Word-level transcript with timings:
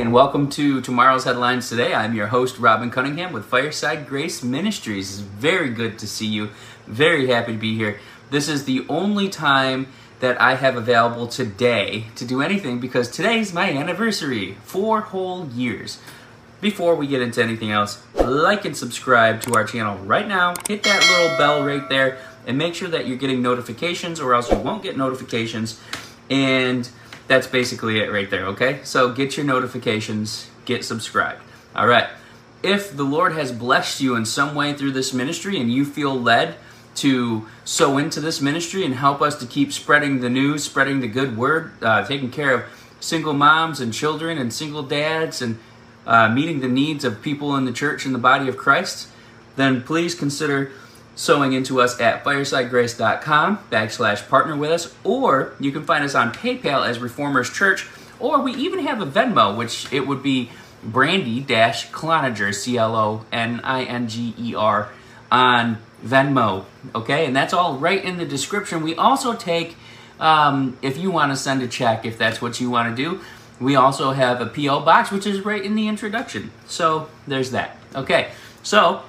And 0.00 0.14
welcome 0.14 0.48
to 0.52 0.80
tomorrow's 0.80 1.24
headlines 1.24 1.68
today. 1.68 1.92
I'm 1.92 2.14
your 2.14 2.28
host, 2.28 2.56
Robin 2.56 2.90
Cunningham 2.90 3.34
with 3.34 3.44
Fireside 3.44 4.06
Grace 4.08 4.42
Ministries. 4.42 5.10
It's 5.10 5.20
very 5.20 5.68
good 5.68 5.98
to 5.98 6.06
see 6.06 6.26
you. 6.26 6.48
Very 6.86 7.26
happy 7.26 7.52
to 7.52 7.58
be 7.58 7.76
here. 7.76 8.00
This 8.30 8.48
is 8.48 8.64
the 8.64 8.86
only 8.88 9.28
time 9.28 9.88
that 10.20 10.40
I 10.40 10.54
have 10.54 10.74
available 10.74 11.26
today 11.26 12.06
to 12.14 12.24
do 12.24 12.40
anything 12.40 12.80
because 12.80 13.10
today's 13.10 13.52
my 13.52 13.70
anniversary. 13.70 14.56
Four 14.62 15.02
whole 15.02 15.48
years. 15.48 15.98
Before 16.62 16.94
we 16.94 17.06
get 17.06 17.20
into 17.20 17.42
anything 17.42 17.70
else, 17.70 18.02
like 18.14 18.64
and 18.64 18.74
subscribe 18.74 19.42
to 19.42 19.52
our 19.52 19.64
channel 19.64 19.98
right 19.98 20.26
now. 20.26 20.54
Hit 20.66 20.82
that 20.84 21.06
little 21.10 21.36
bell 21.36 21.62
right 21.62 21.86
there 21.90 22.18
and 22.46 22.56
make 22.56 22.74
sure 22.74 22.88
that 22.88 23.06
you're 23.06 23.18
getting 23.18 23.42
notifications 23.42 24.18
or 24.18 24.32
else 24.32 24.50
you 24.50 24.56
won't 24.56 24.82
get 24.82 24.96
notifications. 24.96 25.78
And 26.30 26.88
that's 27.30 27.46
basically 27.46 28.00
it 28.00 28.10
right 28.10 28.28
there, 28.28 28.46
okay? 28.46 28.80
So 28.82 29.12
get 29.12 29.36
your 29.36 29.46
notifications, 29.46 30.50
get 30.64 30.84
subscribed. 30.84 31.40
All 31.76 31.86
right. 31.86 32.08
If 32.60 32.96
the 32.96 33.04
Lord 33.04 33.34
has 33.34 33.52
blessed 33.52 34.00
you 34.00 34.16
in 34.16 34.24
some 34.24 34.56
way 34.56 34.74
through 34.74 34.90
this 34.90 35.14
ministry 35.14 35.60
and 35.60 35.72
you 35.72 35.84
feel 35.84 36.12
led 36.12 36.56
to 36.96 37.46
sow 37.64 37.98
into 37.98 38.20
this 38.20 38.40
ministry 38.40 38.84
and 38.84 38.96
help 38.96 39.22
us 39.22 39.38
to 39.38 39.46
keep 39.46 39.72
spreading 39.72 40.22
the 40.22 40.28
news, 40.28 40.64
spreading 40.64 40.98
the 40.98 41.06
good 41.06 41.36
word, 41.36 41.70
uh, 41.82 42.04
taking 42.04 42.32
care 42.32 42.52
of 42.52 42.64
single 42.98 43.32
moms 43.32 43.78
and 43.78 43.94
children 43.94 44.36
and 44.36 44.52
single 44.52 44.82
dads 44.82 45.40
and 45.40 45.56
uh, 46.06 46.28
meeting 46.28 46.58
the 46.58 46.68
needs 46.68 47.04
of 47.04 47.22
people 47.22 47.54
in 47.54 47.64
the 47.64 47.72
church 47.72 48.04
and 48.04 48.12
the 48.12 48.18
body 48.18 48.48
of 48.48 48.56
Christ, 48.56 49.06
then 49.54 49.82
please 49.84 50.16
consider 50.16 50.72
sowing 51.20 51.52
into 51.52 51.82
us 51.82 52.00
at 52.00 52.24
firesidegrace.com 52.24 53.58
backslash 53.70 54.26
partner 54.26 54.56
with 54.56 54.70
us, 54.70 54.94
or 55.04 55.52
you 55.60 55.70
can 55.70 55.84
find 55.84 56.02
us 56.02 56.14
on 56.14 56.32
PayPal 56.32 56.88
as 56.88 56.98
Reformers 56.98 57.50
Church, 57.50 57.86
or 58.18 58.40
we 58.40 58.54
even 58.54 58.86
have 58.86 59.02
a 59.02 59.06
Venmo, 59.06 59.54
which 59.54 59.92
it 59.92 60.06
would 60.06 60.22
be 60.22 60.50
Brandy 60.82 61.40
dash 61.40 61.90
Cloninger, 61.90 62.54
C 62.54 62.78
L 62.78 62.96
O 62.96 63.26
N 63.30 63.60
I 63.62 63.84
N 63.84 64.08
G 64.08 64.34
E 64.38 64.54
R, 64.54 64.88
on 65.30 65.76
Venmo. 66.02 66.64
Okay, 66.94 67.26
and 67.26 67.36
that's 67.36 67.52
all 67.52 67.76
right 67.76 68.02
in 68.02 68.16
the 68.16 68.24
description. 68.24 68.82
We 68.82 68.94
also 68.94 69.34
take, 69.34 69.76
um, 70.18 70.78
if 70.80 70.96
you 70.96 71.10
want 71.10 71.32
to 71.32 71.36
send 71.36 71.60
a 71.60 71.68
check, 71.68 72.06
if 72.06 72.16
that's 72.16 72.40
what 72.40 72.62
you 72.62 72.70
want 72.70 72.96
to 72.96 73.02
do, 73.02 73.20
we 73.60 73.76
also 73.76 74.12
have 74.12 74.40
a 74.40 74.46
P.O. 74.46 74.80
box, 74.80 75.10
which 75.10 75.26
is 75.26 75.44
right 75.44 75.62
in 75.62 75.74
the 75.74 75.86
introduction. 75.86 76.50
So 76.66 77.10
there's 77.26 77.50
that. 77.50 77.76
Okay, 77.94 78.30
so 78.62 79.02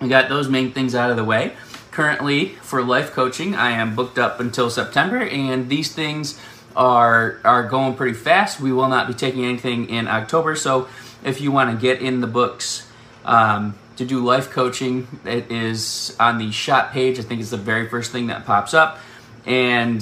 we 0.00 0.08
got 0.08 0.28
those 0.28 0.48
main 0.48 0.72
things 0.72 0.94
out 0.94 1.10
of 1.10 1.16
the 1.16 1.24
way. 1.24 1.52
Currently, 1.90 2.48
for 2.62 2.82
life 2.82 3.12
coaching, 3.12 3.54
I 3.54 3.72
am 3.72 3.94
booked 3.94 4.18
up 4.18 4.40
until 4.40 4.70
September, 4.70 5.18
and 5.18 5.68
these 5.68 5.92
things 5.92 6.40
are 6.76 7.40
are 7.44 7.64
going 7.64 7.94
pretty 7.94 8.14
fast. 8.14 8.60
We 8.60 8.72
will 8.72 8.88
not 8.88 9.08
be 9.08 9.14
taking 9.14 9.44
anything 9.44 9.88
in 9.88 10.06
October, 10.06 10.54
so 10.56 10.88
if 11.24 11.40
you 11.40 11.50
want 11.50 11.70
to 11.70 11.76
get 11.76 12.00
in 12.00 12.20
the 12.20 12.26
books 12.26 12.88
um, 13.24 13.74
to 13.96 14.04
do 14.04 14.24
life 14.24 14.50
coaching, 14.50 15.06
it 15.24 15.50
is 15.50 16.16
on 16.18 16.38
the 16.38 16.52
shop 16.52 16.92
page. 16.92 17.18
I 17.18 17.22
think 17.22 17.40
it's 17.40 17.50
the 17.50 17.56
very 17.56 17.88
first 17.88 18.12
thing 18.12 18.28
that 18.28 18.46
pops 18.46 18.72
up, 18.72 18.98
and 19.44 20.00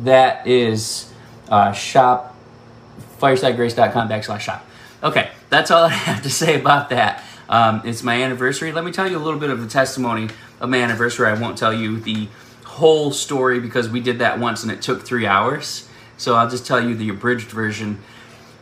that 0.00 0.46
is 0.46 1.12
uh, 1.48 1.72
shop 1.72 2.36
firesidegrace.com 3.18 4.08
backslash 4.08 4.40
shop. 4.40 4.64
Okay, 5.02 5.30
that's 5.50 5.70
all 5.70 5.84
I 5.84 5.88
have 5.90 6.22
to 6.22 6.30
say 6.30 6.58
about 6.58 6.90
that. 6.90 7.22
Um, 7.48 7.82
it's 7.84 8.02
my 8.02 8.22
anniversary. 8.22 8.72
Let 8.72 8.84
me 8.84 8.92
tell 8.92 9.08
you 9.10 9.16
a 9.16 9.22
little 9.22 9.40
bit 9.40 9.50
of 9.50 9.60
the 9.60 9.68
testimony 9.68 10.28
of 10.60 10.68
my 10.68 10.78
anniversary. 10.78 11.28
I 11.28 11.34
won't 11.34 11.56
tell 11.56 11.72
you 11.72 12.00
the 12.00 12.28
whole 12.64 13.12
story 13.12 13.60
because 13.60 13.88
we 13.88 14.00
did 14.00 14.18
that 14.18 14.38
once 14.38 14.62
and 14.62 14.72
it 14.72 14.82
took 14.82 15.02
three 15.04 15.26
hours. 15.26 15.88
So 16.16 16.34
I'll 16.34 16.48
just 16.48 16.66
tell 16.66 16.82
you 16.82 16.94
the 16.94 17.08
abridged 17.08 17.50
version. 17.50 18.02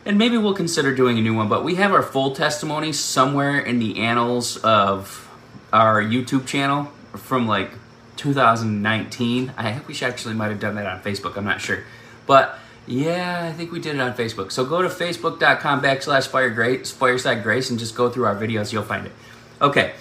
And 0.05 0.17
maybe 0.17 0.37
we'll 0.37 0.53
consider 0.53 0.93
doing 0.93 1.17
a 1.17 1.21
new 1.21 1.33
one, 1.33 1.49
but 1.49 1.63
we 1.63 1.75
have 1.75 1.91
our 1.91 2.03
full 2.03 2.35
testimony 2.35 2.93
somewhere 2.93 3.59
in 3.59 3.79
the 3.79 3.99
annals 3.99 4.57
of 4.57 5.29
our 5.73 6.01
YouTube 6.01 6.45
channel 6.45 6.91
from 7.13 7.47
like 7.47 7.71
2019. 8.17 9.53
I 9.57 9.73
think 9.73 9.87
we 9.87 9.99
actually 10.01 10.35
might 10.35 10.49
have 10.49 10.59
done 10.59 10.75
that 10.75 10.85
on 10.85 11.01
Facebook. 11.01 11.37
I'm 11.37 11.45
not 11.45 11.59
sure. 11.59 11.83
But 12.27 12.59
yeah, 12.87 13.49
I 13.49 13.53
think 13.53 13.71
we 13.71 13.79
did 13.79 13.95
it 13.95 14.01
on 14.01 14.13
Facebook. 14.13 14.51
So 14.51 14.65
go 14.65 14.81
to 14.81 14.89
facebook.com 14.89 15.81
backslash 15.81 16.27
fire 16.27 16.49
grace, 16.49 16.91
fireside 16.91 17.41
grace 17.41 17.69
and 17.69 17.79
just 17.79 17.95
go 17.95 18.09
through 18.09 18.25
our 18.25 18.35
videos. 18.35 18.71
You'll 18.71 18.83
find 18.83 19.05
it. 19.05 19.11
Okay, 19.61 19.93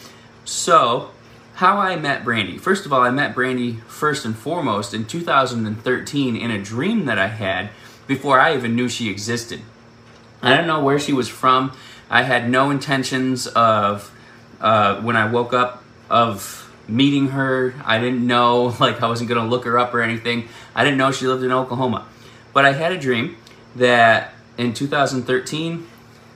so 0.44 1.10
how 1.54 1.78
I 1.78 1.96
met 1.96 2.24
Brandy. 2.24 2.58
First 2.58 2.84
of 2.84 2.92
all, 2.92 3.00
I 3.00 3.10
met 3.10 3.34
Brandy 3.34 3.74
first 3.86 4.24
and 4.24 4.36
foremost 4.36 4.92
in 4.92 5.06
2013 5.06 6.36
in 6.36 6.50
a 6.50 6.60
dream 6.60 7.06
that 7.06 7.18
I 7.18 7.28
had 7.28 7.70
before 8.06 8.38
I 8.38 8.54
even 8.54 8.74
knew 8.74 8.88
she 8.88 9.08
existed. 9.08 9.62
I 10.42 10.54
don't 10.54 10.66
know 10.66 10.82
where 10.82 10.98
she 10.98 11.12
was 11.12 11.28
from. 11.28 11.72
I 12.10 12.22
had 12.22 12.50
no 12.50 12.70
intentions 12.70 13.46
of, 13.46 14.14
uh, 14.60 15.00
when 15.00 15.16
I 15.16 15.30
woke 15.30 15.54
up, 15.54 15.82
of 16.10 16.70
meeting 16.86 17.28
her. 17.28 17.74
I 17.84 17.98
didn't 17.98 18.26
know, 18.26 18.64
like, 18.80 19.02
I 19.02 19.08
wasn't 19.08 19.30
going 19.30 19.42
to 19.42 19.48
look 19.48 19.64
her 19.64 19.78
up 19.78 19.94
or 19.94 20.02
anything. 20.02 20.48
I 20.74 20.84
didn't 20.84 20.98
know 20.98 21.12
she 21.12 21.26
lived 21.26 21.44
in 21.44 21.52
Oklahoma. 21.52 22.06
But 22.54 22.64
I 22.64 22.72
had 22.72 22.92
a 22.92 22.98
dream 22.98 23.36
that 23.76 24.32
in 24.56 24.72
2013 24.72 25.86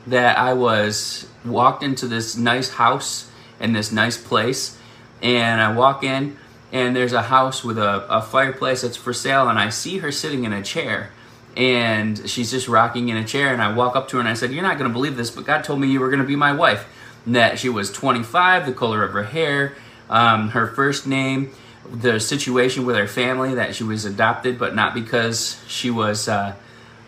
that 0.08 0.36
I 0.36 0.52
was 0.52 1.26
walked 1.44 1.82
into 1.82 2.06
this 2.06 2.36
nice 2.36 2.70
house 2.70 3.30
in 3.60 3.72
this 3.72 3.92
nice 3.92 4.16
place 4.16 4.78
and 5.22 5.60
I 5.60 5.72
walk 5.72 6.02
in 6.04 6.36
and 6.72 6.94
there's 6.94 7.12
a 7.12 7.22
house 7.22 7.64
with 7.64 7.78
a, 7.78 8.06
a 8.12 8.20
fireplace 8.20 8.82
that's 8.82 8.96
for 8.96 9.12
sale 9.12 9.48
and 9.48 9.58
I 9.58 9.70
see 9.70 9.98
her 9.98 10.12
sitting 10.12 10.44
in 10.44 10.52
a 10.52 10.62
chair 10.62 11.10
and 11.56 12.28
she's 12.28 12.50
just 12.50 12.68
rocking 12.68 13.08
in 13.08 13.16
a 13.16 13.24
chair 13.24 13.52
and 13.52 13.62
I 13.62 13.72
walk 13.72 13.96
up 13.96 14.08
to 14.08 14.16
her 14.16 14.20
and 14.20 14.28
I 14.28 14.34
said, 14.34 14.52
"You're 14.52 14.62
not 14.62 14.78
going 14.78 14.88
to 14.88 14.92
believe 14.92 15.16
this, 15.16 15.30
but 15.30 15.44
God 15.44 15.64
told 15.64 15.80
me 15.80 15.88
you 15.88 15.98
were 16.00 16.08
going 16.08 16.20
to 16.20 16.26
be 16.26 16.36
my 16.36 16.52
wife." 16.52 16.86
And 17.26 17.34
that 17.34 17.58
she 17.58 17.68
was 17.68 17.90
25, 17.90 18.64
the 18.64 18.72
color 18.72 19.02
of 19.02 19.12
her 19.12 19.24
hair, 19.24 19.74
um, 20.08 20.50
her 20.50 20.68
first 20.68 21.06
name, 21.06 21.50
the 21.92 22.20
situation 22.20 22.84
with 22.84 22.96
her 22.96 23.06
family 23.06 23.54
that 23.54 23.74
she 23.74 23.84
was 23.84 24.04
adopted, 24.04 24.58
but 24.58 24.74
not 24.74 24.94
because 24.94 25.62
she 25.66 25.90
was 25.90 26.28
uh, 26.28 26.54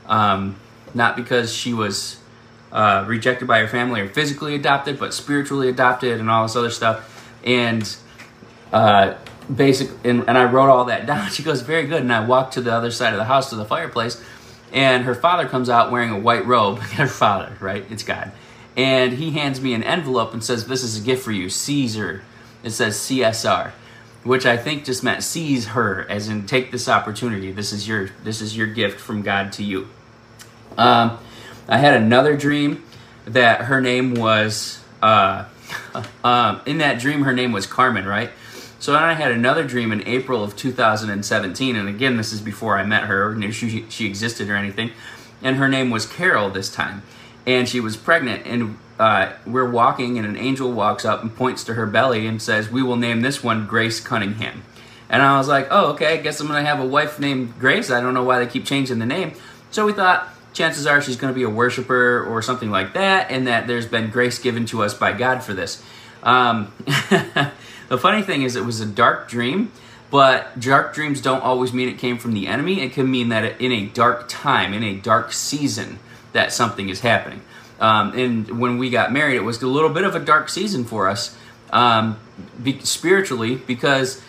um, 0.06 0.56
not 0.94 1.16
because 1.16 1.54
she 1.54 1.72
was 1.72 2.18
uh, 2.72 3.04
rejected 3.06 3.46
by 3.46 3.58
her 3.60 3.68
family 3.68 4.00
or 4.00 4.08
physically 4.08 4.54
adopted, 4.54 4.98
but 4.98 5.12
spiritually 5.12 5.68
adopted 5.68 6.20
and 6.20 6.30
all 6.30 6.44
this 6.44 6.56
other 6.56 6.70
stuff. 6.70 7.34
And 7.44 7.96
uh, 8.72 9.14
basic, 9.54 9.90
and, 10.04 10.28
and 10.28 10.38
I 10.38 10.44
wrote 10.44 10.70
all 10.70 10.86
that 10.86 11.06
down. 11.06 11.30
She 11.30 11.42
goes, 11.42 11.62
"Very 11.62 11.86
good." 11.86 12.02
And 12.02 12.12
I 12.12 12.24
walked 12.24 12.54
to 12.54 12.60
the 12.60 12.72
other 12.72 12.90
side 12.90 13.12
of 13.12 13.18
the 13.18 13.24
house 13.24 13.50
to 13.50 13.56
the 13.56 13.64
fireplace, 13.64 14.22
and 14.72 15.04
her 15.04 15.14
father 15.14 15.48
comes 15.48 15.68
out 15.68 15.90
wearing 15.90 16.10
a 16.10 16.18
white 16.18 16.46
robe. 16.46 16.78
her 16.78 17.06
father, 17.06 17.56
right? 17.60 17.84
It's 17.90 18.02
God. 18.02 18.32
And 18.76 19.14
he 19.14 19.32
hands 19.32 19.60
me 19.60 19.74
an 19.74 19.82
envelope 19.82 20.32
and 20.32 20.42
says, 20.42 20.66
"This 20.66 20.82
is 20.82 21.00
a 21.00 21.04
gift 21.04 21.22
for 21.24 21.32
you, 21.32 21.50
Caesar." 21.50 22.22
It 22.62 22.70
says 22.70 22.96
CSR 22.96 23.72
which 24.22 24.44
I 24.44 24.56
think 24.56 24.84
just 24.84 25.02
meant 25.02 25.22
seize 25.22 25.68
her, 25.68 26.06
as 26.08 26.28
in 26.28 26.46
take 26.46 26.70
this 26.70 26.88
opportunity. 26.88 27.52
This 27.52 27.72
is 27.72 27.88
your 27.88 28.10
this 28.22 28.40
is 28.40 28.56
your 28.56 28.66
gift 28.66 29.00
from 29.00 29.22
God 29.22 29.52
to 29.52 29.64
you. 29.64 29.88
Um, 30.76 31.18
I 31.68 31.78
had 31.78 31.94
another 31.94 32.36
dream 32.36 32.84
that 33.24 33.62
her 33.62 33.80
name 33.80 34.14
was 34.14 34.82
uh, 35.02 35.46
um, 36.24 36.60
in 36.66 36.78
that 36.78 36.98
dream 36.98 37.22
her 37.22 37.32
name 37.32 37.52
was 37.52 37.66
Carmen, 37.66 38.06
right? 38.06 38.30
So 38.78 38.92
then 38.92 39.02
I 39.02 39.12
had 39.12 39.30
another 39.30 39.62
dream 39.66 39.92
in 39.92 40.06
April 40.06 40.42
of 40.42 40.56
2017, 40.56 41.76
and 41.76 41.88
again 41.88 42.16
this 42.16 42.32
is 42.32 42.40
before 42.40 42.78
I 42.78 42.84
met 42.84 43.04
her, 43.04 43.34
knew 43.34 43.52
she 43.52 43.86
she 43.88 44.06
existed 44.06 44.50
or 44.50 44.56
anything, 44.56 44.90
and 45.42 45.56
her 45.56 45.68
name 45.68 45.90
was 45.90 46.06
Carol 46.06 46.50
this 46.50 46.72
time, 46.72 47.02
and 47.46 47.68
she 47.68 47.80
was 47.80 47.96
pregnant 47.96 48.46
and 48.46 48.78
uh, 49.00 49.32
we're 49.46 49.68
walking 49.68 50.18
and 50.18 50.26
an 50.26 50.36
angel 50.36 50.70
walks 50.70 51.06
up 51.06 51.22
and 51.22 51.34
points 51.34 51.64
to 51.64 51.74
her 51.74 51.86
belly 51.86 52.26
and 52.26 52.40
says, 52.40 52.70
We 52.70 52.82
will 52.82 52.96
name 52.96 53.22
this 53.22 53.42
one 53.42 53.66
Grace 53.66 53.98
Cunningham. 53.98 54.62
And 55.08 55.22
I 55.22 55.38
was 55.38 55.48
like, 55.48 55.68
Oh, 55.70 55.92
okay, 55.92 56.12
I 56.12 56.16
guess 56.18 56.38
I'm 56.38 56.48
to 56.48 56.60
have 56.60 56.80
a 56.80 56.86
wife 56.86 57.18
named 57.18 57.58
Grace. 57.58 57.90
I 57.90 58.02
don't 58.02 58.12
know 58.12 58.22
why 58.22 58.38
they 58.38 58.46
keep 58.46 58.66
changing 58.66 58.98
the 58.98 59.06
name. 59.06 59.32
So 59.70 59.86
we 59.86 59.94
thought, 59.94 60.28
chances 60.52 60.86
are 60.86 61.00
she's 61.00 61.16
to 61.16 61.32
be 61.32 61.44
a 61.44 61.48
worshiper 61.48 62.24
or 62.24 62.42
something 62.42 62.70
like 62.70 62.92
that, 62.92 63.30
and 63.30 63.46
that 63.46 63.66
there's 63.66 63.86
been 63.86 64.10
grace 64.10 64.38
given 64.38 64.66
to 64.66 64.82
us 64.82 64.92
by 64.92 65.12
God 65.12 65.42
for 65.42 65.54
this. 65.54 65.82
Um, 66.22 66.70
the 67.88 67.98
funny 67.98 68.22
thing 68.22 68.42
is, 68.42 68.54
it 68.54 68.66
was 68.66 68.80
a 68.80 68.86
dark 68.86 69.30
dream, 69.30 69.72
but 70.10 70.60
dark 70.60 70.92
dreams 70.92 71.22
don't 71.22 71.42
always 71.42 71.72
mean 71.72 71.88
it 71.88 71.98
came 71.98 72.18
from 72.18 72.34
the 72.34 72.46
enemy. 72.46 72.80
It 72.80 72.92
can 72.92 73.10
mean 73.10 73.30
that 73.30 73.58
in 73.60 73.72
a 73.72 73.86
dark 73.86 74.28
time, 74.28 74.74
in 74.74 74.82
a 74.82 74.94
dark 74.94 75.32
season, 75.32 76.00
that 76.32 76.52
something 76.52 76.90
is 76.90 77.00
happening. 77.00 77.40
Um, 77.80 78.12
and 78.12 78.60
when 78.60 78.78
we 78.78 78.90
got 78.90 79.12
married, 79.12 79.36
it 79.36 79.44
was 79.44 79.62
a 79.62 79.66
little 79.66 79.88
bit 79.88 80.04
of 80.04 80.14
a 80.14 80.20
dark 80.20 80.50
season 80.50 80.84
for 80.84 81.08
us 81.08 81.36
um, 81.72 82.18
be, 82.62 82.80
spiritually 82.80 83.56
because 83.56 84.22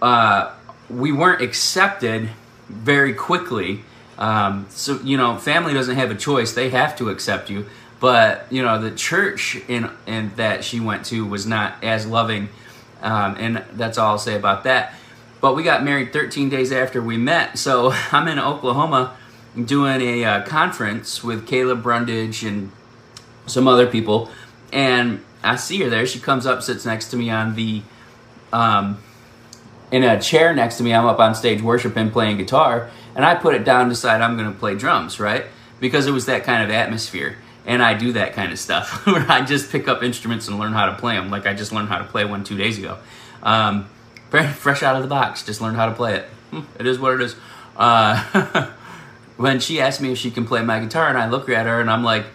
uh, 0.00 0.52
we 0.88 1.12
weren't 1.12 1.42
accepted 1.42 2.30
very 2.68 3.12
quickly. 3.12 3.82
Um, 4.16 4.66
so 4.70 5.00
you 5.02 5.16
know, 5.16 5.36
family 5.38 5.74
doesn't 5.74 5.96
have 5.96 6.10
a 6.10 6.14
choice; 6.14 6.52
they 6.52 6.70
have 6.70 6.96
to 6.96 7.10
accept 7.10 7.50
you. 7.50 7.66
But 8.00 8.46
you 8.50 8.62
know, 8.62 8.80
the 8.80 8.90
church 8.90 9.56
in, 9.68 9.90
that 10.36 10.64
she 10.64 10.78
went 10.78 11.04
to 11.06 11.26
was 11.26 11.46
not 11.46 11.82
as 11.82 12.06
loving, 12.06 12.48
um, 13.02 13.36
and 13.38 13.64
that's 13.72 13.98
all 13.98 14.12
I'll 14.12 14.18
say 14.18 14.36
about 14.36 14.64
that. 14.64 14.94
But 15.40 15.56
we 15.56 15.62
got 15.62 15.84
married 15.84 16.12
13 16.12 16.48
days 16.48 16.72
after 16.72 17.02
we 17.02 17.16
met, 17.16 17.58
so 17.58 17.92
I'm 18.12 18.28
in 18.28 18.38
Oklahoma 18.38 19.16
doing 19.62 20.00
a 20.00 20.24
uh, 20.24 20.42
conference 20.42 21.22
with 21.22 21.46
Caleb 21.46 21.82
Brundidge 21.82 22.46
and 22.46 22.72
some 23.46 23.68
other 23.68 23.86
people, 23.86 24.30
and 24.72 25.22
I 25.42 25.56
see 25.56 25.80
her 25.82 25.90
there. 25.90 26.06
She 26.06 26.20
comes 26.20 26.46
up, 26.46 26.62
sits 26.62 26.84
next 26.84 27.08
to 27.08 27.16
me 27.16 27.30
on 27.30 27.54
the, 27.54 27.82
um, 28.52 28.98
in 29.90 30.02
a 30.02 30.20
chair 30.20 30.54
next 30.54 30.78
to 30.78 30.82
me. 30.82 30.94
I'm 30.94 31.06
up 31.06 31.20
on 31.20 31.34
stage 31.34 31.62
worshiping, 31.62 32.10
playing 32.10 32.38
guitar, 32.38 32.90
and 33.14 33.24
I 33.24 33.34
put 33.34 33.54
it 33.54 33.64
down, 33.64 33.88
decide 33.88 34.20
I'm 34.20 34.36
going 34.36 34.52
to 34.52 34.58
play 34.58 34.74
drums, 34.74 35.20
right? 35.20 35.44
Because 35.80 36.06
it 36.06 36.12
was 36.12 36.26
that 36.26 36.44
kind 36.44 36.62
of 36.62 36.70
atmosphere. 36.70 37.38
And 37.66 37.82
I 37.82 37.94
do 37.94 38.12
that 38.12 38.34
kind 38.34 38.52
of 38.52 38.58
stuff 38.58 39.06
where 39.06 39.24
I 39.30 39.42
just 39.42 39.70
pick 39.70 39.88
up 39.88 40.02
instruments 40.02 40.48
and 40.48 40.58
learn 40.58 40.72
how 40.72 40.86
to 40.86 40.94
play 40.96 41.14
them. 41.14 41.30
Like 41.30 41.46
I 41.46 41.54
just 41.54 41.72
learned 41.72 41.88
how 41.88 41.98
to 41.98 42.04
play 42.04 42.24
one 42.24 42.44
two 42.44 42.56
days 42.56 42.78
ago. 42.78 42.98
Um, 43.42 43.88
fresh 44.30 44.82
out 44.82 44.96
of 44.96 45.02
the 45.02 45.08
box, 45.08 45.44
just 45.44 45.60
learned 45.60 45.76
how 45.76 45.86
to 45.86 45.94
play 45.94 46.16
it. 46.16 46.24
Hmm, 46.50 46.60
it 46.78 46.86
is 46.86 46.98
what 46.98 47.14
it 47.14 47.20
is. 47.20 47.36
Uh, 47.76 48.70
when 49.36 49.60
she 49.60 49.80
asked 49.80 50.00
me 50.00 50.12
if 50.12 50.18
she 50.18 50.30
can 50.30 50.46
play 50.46 50.62
my 50.62 50.80
guitar, 50.80 51.08
and 51.08 51.18
I 51.18 51.28
look 51.28 51.48
at 51.48 51.66
her 51.66 51.80
and 51.80 51.90
I'm 51.90 52.04
like, 52.04 52.26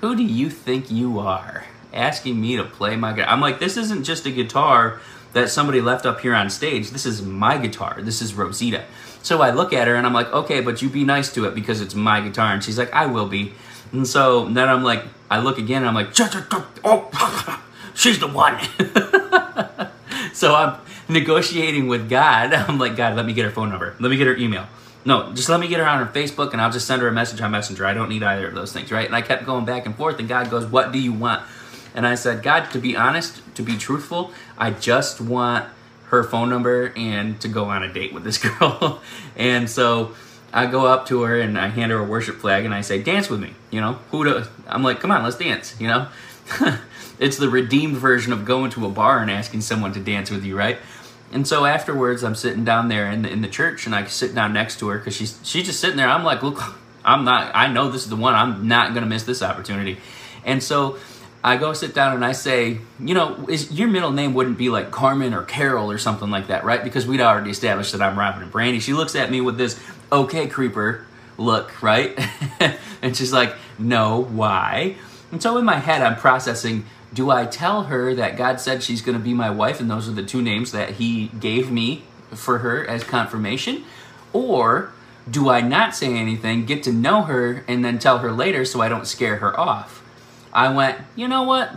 who 0.00 0.14
do 0.14 0.22
you 0.22 0.50
think 0.50 0.90
you 0.90 1.18
are? 1.18 1.64
Asking 1.92 2.40
me 2.40 2.56
to 2.56 2.64
play 2.64 2.96
my 2.96 3.12
guitar. 3.12 3.32
I'm 3.32 3.40
like, 3.40 3.58
this 3.58 3.76
isn't 3.76 4.04
just 4.04 4.26
a 4.26 4.30
guitar 4.30 5.00
that 5.32 5.50
somebody 5.50 5.80
left 5.80 6.06
up 6.06 6.20
here 6.20 6.34
on 6.34 6.50
stage. 6.50 6.90
This 6.90 7.06
is 7.06 7.22
my 7.22 7.58
guitar. 7.58 7.98
This 8.00 8.22
is 8.22 8.34
Rosita. 8.34 8.84
So 9.22 9.42
I 9.42 9.50
look 9.50 9.72
at 9.72 9.88
her 9.88 9.94
and 9.94 10.06
I'm 10.06 10.14
like, 10.14 10.32
okay, 10.32 10.60
but 10.60 10.80
you 10.80 10.88
be 10.88 11.04
nice 11.04 11.32
to 11.34 11.46
it 11.46 11.54
because 11.54 11.80
it's 11.80 11.94
my 11.94 12.20
guitar. 12.20 12.52
And 12.52 12.62
she's 12.62 12.78
like, 12.78 12.92
I 12.92 13.06
will 13.06 13.28
be. 13.28 13.52
And 13.92 14.06
so 14.06 14.46
then 14.46 14.68
I'm 14.68 14.84
like, 14.84 15.04
I 15.30 15.40
look 15.40 15.58
again 15.58 15.82
and 15.82 15.88
I'm 15.88 15.94
like, 15.94 16.08
oh, 16.84 17.60
she's 17.94 18.18
the 18.18 18.28
one. 18.28 18.58
so 20.32 20.54
I'm 20.54 20.80
negotiating 21.08 21.88
with 21.88 22.08
God. 22.08 22.52
I'm 22.54 22.78
like, 22.78 22.96
God, 22.96 23.16
let 23.16 23.26
me 23.26 23.32
get 23.32 23.44
her 23.44 23.50
phone 23.50 23.70
number. 23.70 23.96
Let 23.98 24.10
me 24.10 24.16
get 24.16 24.26
her 24.26 24.36
email. 24.36 24.66
No, 25.08 25.32
just 25.32 25.48
let 25.48 25.58
me 25.58 25.68
get 25.68 25.80
her 25.80 25.86
on 25.86 26.06
her 26.06 26.12
Facebook 26.12 26.52
and 26.52 26.60
I'll 26.60 26.70
just 26.70 26.86
send 26.86 27.00
her 27.00 27.08
a 27.08 27.12
message 27.12 27.40
on 27.40 27.50
Messenger. 27.50 27.86
I 27.86 27.94
don't 27.94 28.10
need 28.10 28.22
either 28.22 28.46
of 28.46 28.54
those 28.54 28.74
things, 28.74 28.92
right? 28.92 29.06
And 29.06 29.16
I 29.16 29.22
kept 29.22 29.46
going 29.46 29.64
back 29.64 29.86
and 29.86 29.96
forth, 29.96 30.18
and 30.18 30.28
God 30.28 30.50
goes, 30.50 30.66
What 30.66 30.92
do 30.92 30.98
you 30.98 31.14
want? 31.14 31.42
And 31.94 32.06
I 32.06 32.14
said, 32.14 32.42
God, 32.42 32.70
to 32.72 32.78
be 32.78 32.94
honest, 32.94 33.40
to 33.54 33.62
be 33.62 33.78
truthful, 33.78 34.32
I 34.58 34.70
just 34.70 35.18
want 35.18 35.64
her 36.08 36.22
phone 36.22 36.50
number 36.50 36.92
and 36.94 37.40
to 37.40 37.48
go 37.48 37.64
on 37.64 37.82
a 37.82 37.90
date 37.90 38.12
with 38.12 38.22
this 38.22 38.36
girl. 38.58 39.00
and 39.34 39.70
so 39.70 40.14
I 40.52 40.66
go 40.66 40.84
up 40.84 41.06
to 41.06 41.22
her 41.22 41.40
and 41.40 41.58
I 41.58 41.68
hand 41.68 41.90
her 41.90 42.00
a 42.00 42.04
worship 42.04 42.36
flag 42.36 42.66
and 42.66 42.74
I 42.74 42.82
say, 42.82 43.02
Dance 43.02 43.30
with 43.30 43.40
me. 43.40 43.54
You 43.70 43.80
know, 43.80 43.94
who 44.10 44.24
do 44.24 44.44
I'm 44.66 44.82
like, 44.82 45.00
Come 45.00 45.10
on, 45.10 45.22
let's 45.22 45.36
dance. 45.36 45.74
You 45.80 45.86
know, 45.86 46.08
it's 47.18 47.38
the 47.38 47.48
redeemed 47.48 47.96
version 47.96 48.34
of 48.34 48.44
going 48.44 48.70
to 48.72 48.84
a 48.84 48.90
bar 48.90 49.20
and 49.20 49.30
asking 49.30 49.62
someone 49.62 49.94
to 49.94 50.00
dance 50.00 50.30
with 50.30 50.44
you, 50.44 50.54
right? 50.54 50.76
And 51.32 51.46
so 51.46 51.64
afterwards, 51.64 52.24
I'm 52.24 52.34
sitting 52.34 52.64
down 52.64 52.88
there 52.88 53.10
in 53.10 53.22
the, 53.22 53.30
in 53.30 53.42
the 53.42 53.48
church, 53.48 53.86
and 53.86 53.94
I 53.94 54.06
sit 54.06 54.34
down 54.34 54.52
next 54.52 54.78
to 54.80 54.88
her 54.88 54.98
because 54.98 55.14
she's 55.14 55.38
she's 55.42 55.66
just 55.66 55.80
sitting 55.80 55.96
there. 55.96 56.08
I'm 56.08 56.24
like, 56.24 56.42
look, 56.42 56.74
I'm 57.04 57.24
not. 57.24 57.54
I 57.54 57.68
know 57.68 57.90
this 57.90 58.04
is 58.04 58.10
the 58.10 58.16
one. 58.16 58.34
I'm 58.34 58.66
not 58.66 58.94
gonna 58.94 59.06
miss 59.06 59.24
this 59.24 59.42
opportunity. 59.42 59.98
And 60.44 60.62
so 60.62 60.98
I 61.42 61.56
go 61.56 61.72
sit 61.72 61.94
down 61.94 62.14
and 62.14 62.24
I 62.24 62.32
say, 62.32 62.78
you 62.98 63.14
know, 63.14 63.46
is 63.48 63.70
your 63.70 63.88
middle 63.88 64.10
name 64.10 64.34
wouldn't 64.34 64.58
be 64.58 64.70
like 64.70 64.90
Carmen 64.90 65.34
or 65.34 65.42
Carol 65.42 65.90
or 65.90 65.98
something 65.98 66.30
like 66.30 66.48
that, 66.48 66.64
right? 66.64 66.82
Because 66.82 67.06
we'd 67.06 67.20
already 67.20 67.50
established 67.50 67.92
that 67.92 68.02
I'm 68.02 68.18
Robin 68.18 68.42
and 68.42 68.50
Brandy. 68.50 68.80
She 68.80 68.92
looks 68.92 69.14
at 69.14 69.30
me 69.30 69.40
with 69.40 69.56
this 69.56 69.78
okay 70.10 70.48
creeper 70.48 71.06
look, 71.36 71.82
right? 71.82 72.18
and 73.02 73.16
she's 73.16 73.32
like, 73.32 73.54
no, 73.78 74.24
why? 74.24 74.96
And 75.30 75.42
so 75.42 75.58
in 75.58 75.64
my 75.64 75.76
head, 75.76 76.02
I'm 76.02 76.16
processing 76.16 76.86
do 77.12 77.30
I 77.30 77.46
tell 77.46 77.84
her 77.84 78.14
that 78.14 78.36
God 78.36 78.60
said 78.60 78.82
she's 78.82 79.02
going 79.02 79.16
to 79.16 79.22
be 79.22 79.34
my 79.34 79.50
wife 79.50 79.80
and 79.80 79.90
those 79.90 80.08
are 80.08 80.12
the 80.12 80.22
two 80.22 80.42
names 80.42 80.72
that 80.72 80.92
He 80.92 81.28
gave 81.40 81.70
me 81.70 82.04
for 82.30 82.58
her 82.58 82.86
as 82.86 83.04
confirmation? 83.04 83.84
Or 84.32 84.92
do 85.30 85.48
I 85.48 85.60
not 85.60 85.94
say 85.94 86.14
anything, 86.14 86.66
get 86.66 86.82
to 86.84 86.92
know 86.92 87.22
her, 87.22 87.64
and 87.68 87.84
then 87.84 87.98
tell 87.98 88.18
her 88.18 88.32
later 88.32 88.64
so 88.64 88.80
I 88.80 88.88
don't 88.88 89.06
scare 89.06 89.36
her 89.36 89.58
off? 89.58 90.02
I 90.52 90.72
went, 90.72 90.98
you 91.16 91.28
know 91.28 91.42
what? 91.42 91.76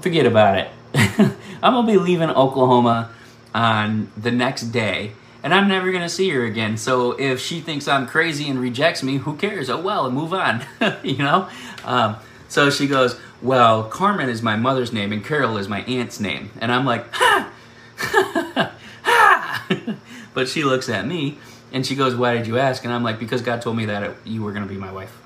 Forget 0.00 0.26
about 0.26 0.58
it. 0.58 0.70
I'm 1.62 1.74
going 1.74 1.86
to 1.86 1.92
be 1.92 1.98
leaving 1.98 2.30
Oklahoma 2.30 3.10
on 3.54 4.10
the 4.16 4.30
next 4.30 4.64
day 4.64 5.12
and 5.42 5.52
I'm 5.52 5.68
never 5.68 5.90
gonna 5.90 6.08
see 6.08 6.30
her 6.30 6.44
again. 6.44 6.76
So 6.76 7.12
if 7.12 7.40
she 7.40 7.60
thinks 7.60 7.88
I'm 7.88 8.06
crazy 8.06 8.48
and 8.48 8.60
rejects 8.60 9.02
me, 9.02 9.16
who 9.18 9.36
cares? 9.36 9.68
Oh 9.68 9.80
well, 9.80 10.10
move 10.10 10.32
on. 10.32 10.64
you 11.02 11.18
know. 11.18 11.48
Um, 11.84 12.16
so 12.52 12.68
she 12.68 12.86
goes, 12.86 13.18
well, 13.40 13.82
Carmen 13.84 14.28
is 14.28 14.42
my 14.42 14.56
mother's 14.56 14.92
name 14.92 15.10
and 15.10 15.24
Carol 15.24 15.56
is 15.56 15.70
my 15.70 15.80
aunt's 15.84 16.20
name. 16.20 16.50
And 16.60 16.70
I'm 16.70 16.84
like, 16.84 17.10
ha! 17.10 17.50
ha! 19.02 19.64
but 20.34 20.50
she 20.50 20.62
looks 20.62 20.90
at 20.90 21.06
me 21.06 21.38
and 21.72 21.86
she 21.86 21.94
goes, 21.94 22.14
why 22.14 22.34
did 22.34 22.46
you 22.46 22.58
ask? 22.58 22.84
And 22.84 22.92
I'm 22.92 23.02
like, 23.02 23.18
because 23.18 23.40
God 23.40 23.62
told 23.62 23.78
me 23.78 23.86
that 23.86 24.16
you 24.26 24.42
were 24.42 24.52
going 24.52 24.64
to 24.64 24.68
be 24.68 24.78
my 24.78 24.92
wife. 24.92 25.18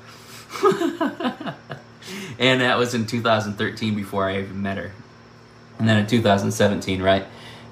and 2.38 2.61
that 2.61 2.78
was 2.78 2.94
in 2.94 3.06
2013 3.06 3.96
before 3.96 4.31
I 4.31 4.38
even 4.38 4.62
met 4.62 4.78
her. 4.78 4.93
And 5.81 5.88
then 5.88 5.96
in 5.96 6.06
2017, 6.06 7.02
right? 7.02 7.26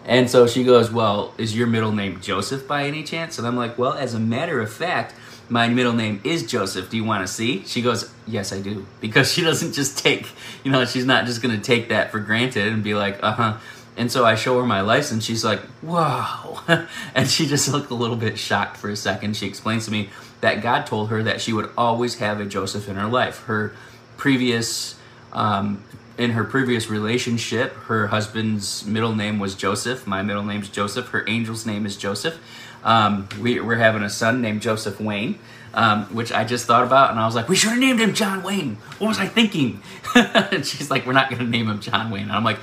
And 0.04 0.28
so 0.28 0.48
she 0.48 0.64
goes, 0.64 0.90
Well, 0.90 1.32
is 1.38 1.56
your 1.56 1.68
middle 1.68 1.92
name 1.92 2.20
Joseph 2.20 2.66
by 2.66 2.86
any 2.86 3.04
chance? 3.04 3.38
And 3.38 3.46
I'm 3.46 3.56
like, 3.56 3.78
Well, 3.78 3.92
as 3.92 4.14
a 4.14 4.20
matter 4.20 4.60
of 4.60 4.72
fact, 4.72 5.14
my 5.48 5.68
middle 5.68 5.92
name 5.92 6.20
is 6.24 6.46
Joseph. 6.46 6.90
Do 6.90 6.96
you 6.96 7.04
want 7.04 7.26
to 7.26 7.32
see? 7.32 7.64
She 7.64 7.82
goes, 7.82 8.12
Yes, 8.26 8.52
I 8.52 8.60
do. 8.60 8.86
Because 9.00 9.32
she 9.32 9.42
doesn't 9.42 9.72
just 9.72 9.98
take, 9.98 10.26
you 10.62 10.70
know, 10.70 10.84
she's 10.84 11.04
not 11.04 11.26
just 11.26 11.42
going 11.42 11.54
to 11.54 11.62
take 11.62 11.88
that 11.90 12.10
for 12.10 12.18
granted 12.18 12.68
and 12.68 12.82
be 12.82 12.94
like, 12.94 13.22
Uh 13.22 13.32
huh. 13.32 13.56
And 13.96 14.10
so 14.10 14.24
I 14.24 14.34
show 14.34 14.58
her 14.58 14.66
my 14.66 14.80
license. 14.80 15.24
She's 15.24 15.44
like, 15.44 15.60
Wow. 15.82 16.62
and 17.14 17.28
she 17.28 17.46
just 17.46 17.68
looked 17.68 17.90
a 17.90 17.94
little 17.94 18.16
bit 18.16 18.38
shocked 18.38 18.76
for 18.76 18.88
a 18.88 18.96
second. 18.96 19.36
She 19.36 19.46
explains 19.46 19.84
to 19.86 19.90
me 19.90 20.10
that 20.40 20.62
God 20.62 20.86
told 20.86 21.10
her 21.10 21.22
that 21.22 21.40
she 21.40 21.52
would 21.52 21.70
always 21.76 22.16
have 22.16 22.40
a 22.40 22.44
Joseph 22.44 22.88
in 22.88 22.96
her 22.96 23.06
life. 23.06 23.44
Her 23.44 23.74
previous, 24.16 24.96
um, 25.32 25.82
in 26.18 26.30
her 26.30 26.44
previous 26.44 26.88
relationship, 26.88 27.72
her 27.86 28.08
husband's 28.08 28.84
middle 28.84 29.14
name 29.14 29.38
was 29.38 29.54
Joseph. 29.54 30.06
My 30.06 30.22
middle 30.22 30.44
name's 30.44 30.68
Joseph. 30.68 31.08
Her 31.08 31.28
angel's 31.28 31.66
name 31.66 31.86
is 31.86 31.96
Joseph. 31.96 32.38
Um, 32.84 33.28
we, 33.40 33.58
are 33.58 33.74
having 33.74 34.02
a 34.02 34.10
son 34.10 34.42
named 34.42 34.62
Joseph 34.62 35.00
Wayne, 35.00 35.38
um, 35.72 36.04
which 36.14 36.30
I 36.32 36.44
just 36.44 36.66
thought 36.66 36.84
about, 36.84 37.10
and 37.10 37.18
I 37.18 37.26
was 37.26 37.34
like, 37.34 37.48
we 37.48 37.56
should 37.56 37.70
have 37.70 37.78
named 37.78 38.00
him 38.00 38.14
John 38.14 38.42
Wayne. 38.42 38.76
What 38.98 39.08
was 39.08 39.18
I 39.18 39.26
thinking? 39.26 39.82
and 40.14 40.64
she's 40.64 40.90
like, 40.90 41.06
we're 41.06 41.14
not 41.14 41.30
going 41.30 41.40
to 41.40 41.48
name 41.48 41.68
him 41.68 41.80
John 41.80 42.10
Wayne. 42.10 42.24
And 42.24 42.32
I'm 42.32 42.44
like, 42.44 42.58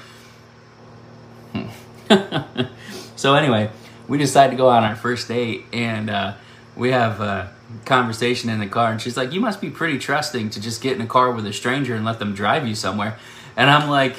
hmm. 1.53 1.67
so 3.15 3.33
anyway, 3.33 3.71
we 4.07 4.17
decided 4.17 4.51
to 4.51 4.57
go 4.57 4.69
on 4.69 4.83
our 4.83 4.95
first 4.95 5.27
date, 5.27 5.65
and 5.73 6.09
uh, 6.09 6.33
we 6.75 6.91
have 6.91 7.19
a 7.19 7.51
conversation 7.85 8.49
in 8.49 8.59
the 8.59 8.67
car, 8.67 8.91
and 8.91 9.01
she's 9.01 9.17
like, 9.17 9.33
you 9.33 9.41
must 9.41 9.59
be 9.59 9.69
pretty 9.69 9.97
trusting 9.97 10.51
to 10.51 10.61
just 10.61 10.81
get 10.81 10.95
in 10.95 11.01
a 11.01 11.07
car 11.07 11.31
with 11.31 11.45
a 11.47 11.53
stranger 11.53 11.95
and 11.95 12.05
let 12.05 12.19
them 12.19 12.35
drive 12.35 12.67
you 12.67 12.75
somewhere. 12.75 13.17
And 13.57 13.69
I'm 13.69 13.89
like, 13.89 14.15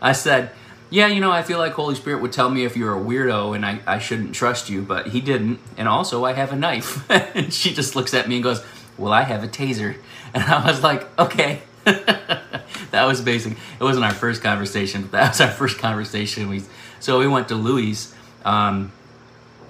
I 0.00 0.12
said, 0.12 0.52
yeah, 0.90 1.06
you 1.06 1.20
know, 1.20 1.30
I 1.30 1.42
feel 1.42 1.58
like 1.58 1.72
Holy 1.72 1.94
Spirit 1.94 2.20
would 2.20 2.32
tell 2.32 2.50
me 2.50 2.64
if 2.64 2.76
you're 2.76 2.96
a 2.96 3.00
weirdo 3.00 3.54
and 3.54 3.64
I, 3.64 3.78
I 3.86 3.98
shouldn't 4.00 4.34
trust 4.34 4.68
you, 4.68 4.82
but 4.82 5.08
he 5.08 5.20
didn't. 5.20 5.60
And 5.76 5.86
also, 5.86 6.24
I 6.24 6.32
have 6.32 6.52
a 6.52 6.56
knife. 6.56 7.08
and 7.36 7.54
she 7.54 7.72
just 7.72 7.94
looks 7.94 8.12
at 8.12 8.28
me 8.28 8.36
and 8.36 8.44
goes, 8.44 8.64
Well, 8.98 9.12
I 9.12 9.22
have 9.22 9.42
a 9.44 9.48
taser. 9.48 9.96
And 10.32 10.44
I 10.44 10.64
was 10.64 10.82
like, 10.82 11.08
Okay. 11.18 11.62
that 11.84 13.04
was 13.04 13.20
basic. 13.20 13.52
It 13.52 13.82
wasn't 13.82 14.04
our 14.04 14.14
first 14.14 14.42
conversation, 14.42 15.02
but 15.02 15.12
that 15.12 15.28
was 15.30 15.40
our 15.40 15.50
first 15.50 15.78
conversation. 15.78 16.48
We 16.48 16.62
So 17.00 17.18
we 17.18 17.26
went 17.26 17.48
to 17.48 17.56
Louis, 17.56 18.14
um, 18.44 18.92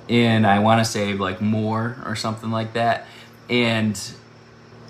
and 0.09 0.47
I 0.47 0.59
want 0.59 0.85
to 0.85 0.91
say 0.91 1.15
like 1.15 1.41
more 1.41 1.97
or 2.05 2.17
something 2.17 2.51
like 2.51 2.75
that. 2.75 3.07
And 3.49 3.99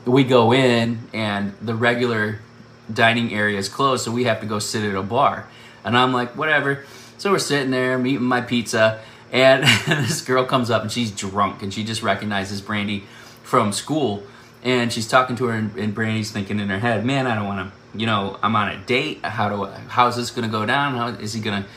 we 0.07 0.25
go 0.25 0.53
in, 0.53 0.99
and 1.13 1.55
the 1.61 1.75
regular 1.75 2.41
dining 2.93 3.33
area 3.33 3.59
is 3.59 3.69
closed, 3.69 4.05
so 4.05 4.11
we 4.11 4.25
have 4.25 4.41
to 4.41 4.47
go 4.47 4.59
sit 4.59 4.83
at 4.83 4.97
a 4.97 5.03
bar. 5.03 5.47
And 5.85 5.97
I'm 5.97 6.13
like, 6.13 6.37
whatever. 6.37 6.85
So 7.19 7.33
we're 7.33 7.39
sitting 7.39 7.71
there, 7.71 7.95
I'm 7.95 8.07
eating 8.07 8.23
my 8.23 8.41
pizza, 8.41 9.01
and 9.33 9.63
this 9.87 10.23
girl 10.23 10.45
comes 10.45 10.71
up 10.71 10.83
and 10.83 10.91
she's 10.91 11.11
drunk 11.11 11.63
and 11.63 11.73
she 11.73 11.85
just 11.85 12.03
recognizes 12.03 12.61
Brandy 12.61 13.05
from 13.43 13.73
school. 13.73 14.23
And 14.63 14.93
she's 14.93 15.09
talking 15.09 15.37
to 15.37 15.47
her, 15.47 15.55
and, 15.55 15.75
and 15.77 15.95
Brandy's 15.95 16.31
thinking 16.31 16.61
in 16.61 16.69
her 16.69 16.79
head, 16.79 17.05
man, 17.05 17.27
I 17.27 17.35
don't 17.35 17.47
want 17.47 17.73
to, 17.73 17.99
you 17.99 18.05
know, 18.05 18.39
I'm 18.43 18.55
on 18.55 18.69
a 18.69 18.77
date. 18.85 19.25
How 19.25 19.49
do 19.49 19.65
I, 19.65 19.79
how's 19.89 20.17
this 20.17 20.31
going 20.31 20.47
to 20.47 20.53
go 20.53 20.67
down? 20.67 20.97
How 20.97 21.09
is 21.09 21.33
he 21.33 21.41
going 21.41 21.63
to, 21.63 21.69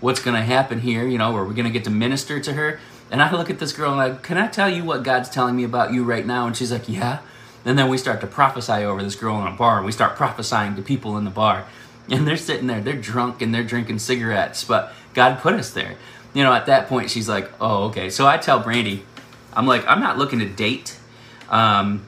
what's 0.00 0.20
going 0.20 0.36
to 0.36 0.42
happen 0.42 0.80
here? 0.80 1.06
You 1.06 1.18
know, 1.18 1.36
are 1.36 1.44
we 1.44 1.54
going 1.54 1.66
to 1.66 1.70
get 1.70 1.84
to 1.84 1.90
minister 1.90 2.40
to 2.40 2.54
her? 2.54 2.80
And 3.10 3.20
I 3.22 3.30
look 3.32 3.50
at 3.50 3.58
this 3.58 3.72
girl 3.72 3.92
and 3.92 4.00
I'm 4.00 4.12
like, 4.12 4.22
can 4.22 4.38
I 4.38 4.46
tell 4.46 4.70
you 4.70 4.84
what 4.84 5.02
God's 5.02 5.28
telling 5.28 5.56
me 5.56 5.64
about 5.64 5.92
you 5.92 6.04
right 6.04 6.24
now? 6.24 6.46
And 6.46 6.56
she's 6.56 6.72
like, 6.72 6.88
yeah. 6.88 7.18
And 7.64 7.78
then 7.78 7.90
we 7.90 7.98
start 7.98 8.20
to 8.22 8.26
prophesy 8.26 8.84
over 8.84 9.02
this 9.02 9.16
girl 9.16 9.38
in 9.40 9.46
a 9.46 9.56
bar. 9.56 9.82
We 9.82 9.92
start 9.92 10.16
prophesying 10.16 10.76
to 10.76 10.82
people 10.82 11.18
in 11.18 11.24
the 11.24 11.30
bar 11.30 11.66
and 12.18 12.26
they're 12.26 12.36
sitting 12.36 12.66
there, 12.66 12.80
they're 12.80 12.94
drunk 12.94 13.40
and 13.40 13.54
they're 13.54 13.64
drinking 13.64 14.00
cigarettes, 14.00 14.64
but 14.64 14.92
God 15.14 15.38
put 15.38 15.54
us 15.54 15.70
there. 15.70 15.96
You 16.34 16.44
know, 16.44 16.52
at 16.52 16.66
that 16.66 16.88
point, 16.88 17.10
she's 17.10 17.28
like, 17.28 17.50
oh, 17.60 17.84
okay. 17.84 18.10
So 18.10 18.26
I 18.26 18.36
tell 18.36 18.60
Brandy, 18.60 19.04
I'm 19.52 19.66
like, 19.66 19.86
I'm 19.86 20.00
not 20.00 20.18
looking 20.18 20.38
to 20.40 20.48
date. 20.48 20.98
Um, 21.48 22.06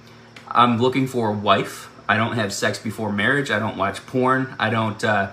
I'm 0.49 0.79
looking 0.79 1.07
for 1.07 1.31
a 1.31 1.33
wife. 1.33 1.89
I 2.09 2.17
don't 2.17 2.35
have 2.35 2.53
sex 2.53 2.79
before 2.79 3.13
marriage. 3.13 3.51
I 3.51 3.59
don't 3.59 3.77
watch 3.77 4.05
porn. 4.07 4.55
I 4.59 4.71
don't 4.71 5.03
uh, 5.03 5.33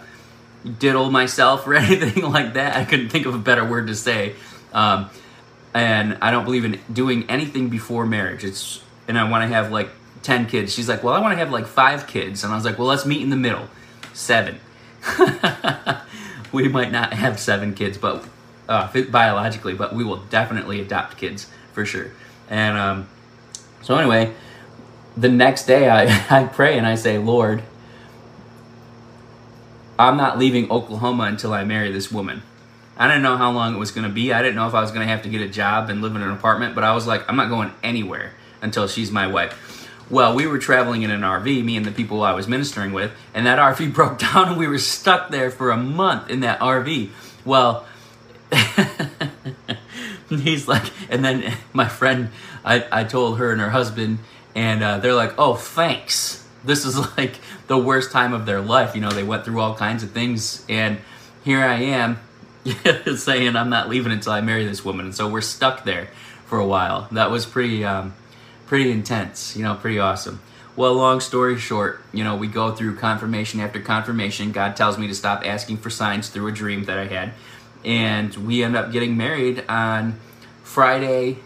diddle 0.78 1.12
myself 1.12 1.68
or 1.68 1.74
anything 1.76 2.24
like 2.24 2.54
that. 2.54 2.76
I 2.76 2.86
couldn't 2.86 3.10
think 3.10 3.26
of 3.26 3.36
a 3.36 3.40
better 3.40 3.66
word 3.66 3.88
to 3.88 3.96
say. 3.96 4.36
Um, 4.74 5.10
and 5.74 6.18
I 6.22 6.32
don't 6.32 6.46
believe 6.46 6.66
in 6.66 6.80
doing 6.92 7.30
anything 7.30 7.70
before 7.70 8.06
marriage. 8.06 8.44
It's 8.44 8.82
and 9.08 9.18
I 9.18 9.30
want 9.30 9.48
to 9.48 9.54
have 9.54 9.72
like 9.72 9.90
10 10.24 10.48
kids. 10.48 10.74
She's 10.74 10.88
like, 10.88 11.04
well, 11.04 11.14
I 11.14 11.20
want 11.20 11.34
to 11.34 11.38
have 11.38 11.52
like 11.52 11.66
five 11.66 12.08
kids. 12.08 12.44
And 12.44 12.54
I 12.54 12.56
was 12.56 12.66
like, 12.66 12.78
well, 12.78 12.88
let's 12.88 13.06
meet 13.06 13.22
in 13.22 13.30
the 13.30 13.36
middle. 13.36 13.68
Seven. 14.14 14.60
we 16.52 16.68
might 16.68 16.92
not 16.92 17.14
have 17.14 17.40
seven 17.40 17.74
kids, 17.74 17.98
but 17.98 18.26
uh, 18.68 18.92
biologically, 19.10 19.74
but 19.74 19.94
we 19.94 20.04
will 20.04 20.18
definitely 20.18 20.82
adopt 20.82 21.18
kids 21.18 21.50
for 21.74 21.86
sure. 21.86 22.12
And 22.50 22.78
um, 22.78 23.10
so, 23.82 23.96
anyway, 23.96 24.34
the 25.16 25.30
next 25.30 25.66
day 25.66 25.90
I, 25.90 26.04
I 26.30 26.46
pray 26.46 26.78
and 26.78 26.86
I 26.86 26.96
say, 26.96 27.18
Lord, 27.18 27.64
I'm 29.98 30.16
not 30.16 30.38
leaving 30.40 30.72
Oklahoma 30.72 31.24
until 31.24 31.54
I 31.54 31.64
marry 31.64 31.92
this 31.92 32.12
woman. 32.12 32.42
I 32.98 33.08
didn't 33.08 33.24
know 33.24 33.38
how 33.38 33.52
long 33.52 33.76
it 33.76 33.78
was 33.78 33.92
going 33.92 34.08
to 34.08 34.14
be. 34.14 34.34
I 34.34 34.42
didn't 34.42 34.56
know 34.56 34.68
if 34.68 34.74
I 34.74 34.82
was 34.82 34.92
going 34.92 35.06
to 35.06 35.12
have 35.12 35.24
to 35.24 35.30
get 35.30 35.42
a 35.42 35.48
job 35.48 35.90
and 35.90 36.02
live 36.02 36.16
in 36.16 36.22
an 36.22 36.32
apartment, 36.32 36.76
but 36.76 36.84
I 36.84 36.94
was 36.94 37.08
like, 37.08 37.28
I'm 37.30 37.38
not 37.38 37.50
going 37.50 37.72
anywhere 37.82 38.34
until 38.62 38.88
she's 38.88 39.10
my 39.10 39.26
wife. 39.26 39.79
Well, 40.10 40.34
we 40.34 40.48
were 40.48 40.58
traveling 40.58 41.04
in 41.04 41.12
an 41.12 41.22
RV, 41.22 41.64
me 41.64 41.78
and 41.78 41.86
the 41.86 41.92
people 41.92 42.24
I 42.24 42.34
was 42.34 42.48
ministering 42.48 42.94
with, 42.94 43.12
and 43.34 43.46
that 43.46 43.60
RV 43.60 43.94
broke 43.94 44.18
down 44.20 44.50
and 44.50 44.58
we 44.58 44.68
were 44.68 44.80
stuck 44.80 45.30
there 45.30 45.52
for 45.52 45.70
a 45.70 45.78
month 45.78 46.30
in 46.30 46.40
that 46.40 46.60
RV. 46.60 47.10
Well, 47.46 47.86
he's 50.30 50.68
like, 50.68 50.92
and 51.10 51.24
then 51.24 51.56
my 51.74 51.88
friend, 51.88 52.30
I, 52.66 52.86
I 52.92 53.04
told 53.04 53.38
her 53.38 53.52
and 53.52 53.62
her 53.62 53.70
husband, 53.70 54.20
and 54.56 54.84
uh, 54.84 54.98
they're 54.98 55.14
like, 55.14 55.36
oh, 55.38 55.54
thanks. 55.54 56.48
This 56.64 56.86
is 56.86 56.98
like 57.18 57.40
the 57.68 57.78
worst 57.78 58.12
time 58.12 58.34
of 58.34 58.48
their 58.48 58.62
life. 58.62 58.96
You 58.96 59.02
know, 59.02 59.12
they 59.12 59.24
went 59.24 59.46
through 59.46 59.60
all 59.60 59.76
kinds 59.76 60.02
of 60.02 60.12
things, 60.12 60.66
and 60.68 60.98
here 61.44 61.62
I 61.62 61.76
am 61.82 62.20
saying 63.16 63.56
I'm 63.56 63.70
not 63.70 63.90
leaving 63.90 64.12
until 64.12 64.34
I 64.34 64.42
marry 64.42 64.66
this 64.66 64.84
woman. 64.84 65.06
And 65.06 65.16
so 65.16 65.30
we're 65.30 65.42
stuck 65.42 65.84
there 65.84 66.10
for 66.46 66.58
a 66.58 66.66
while. 66.66 67.08
That 67.12 67.30
was 67.30 67.46
pretty. 67.46 67.86
Um, 67.86 68.16
pretty 68.70 68.92
intense, 68.92 69.56
you 69.56 69.64
know, 69.64 69.74
pretty 69.74 69.98
awesome. 69.98 70.40
Well, 70.76 70.94
long 70.94 71.22
story 71.22 71.58
short, 71.58 72.02
you 72.14 72.24
know, 72.24 72.36
we 72.36 72.48
go 72.48 72.74
through 72.74 72.98
confirmation 72.98 73.60
after 73.60 73.82
confirmation. 73.82 74.52
God 74.52 74.76
tells 74.76 74.96
me 74.98 75.08
to 75.08 75.16
stop 75.16 75.42
asking 75.44 75.78
for 75.78 75.90
signs 75.90 76.30
through 76.30 76.48
a 76.48 76.52
dream 76.52 76.84
that 76.86 76.98
I 77.00 77.08
had. 77.08 77.34
And 77.84 78.34
we 78.36 78.64
end 78.64 78.78
up 78.78 78.92
getting 78.92 79.18
married 79.18 79.66
on 79.68 80.20
Friday, 80.64 81.40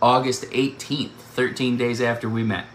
August 0.00 0.44
18th, 0.44 1.10
13 1.10 1.76
days 1.76 2.00
after 2.00 2.28
we 2.28 2.44
met. 2.44 2.66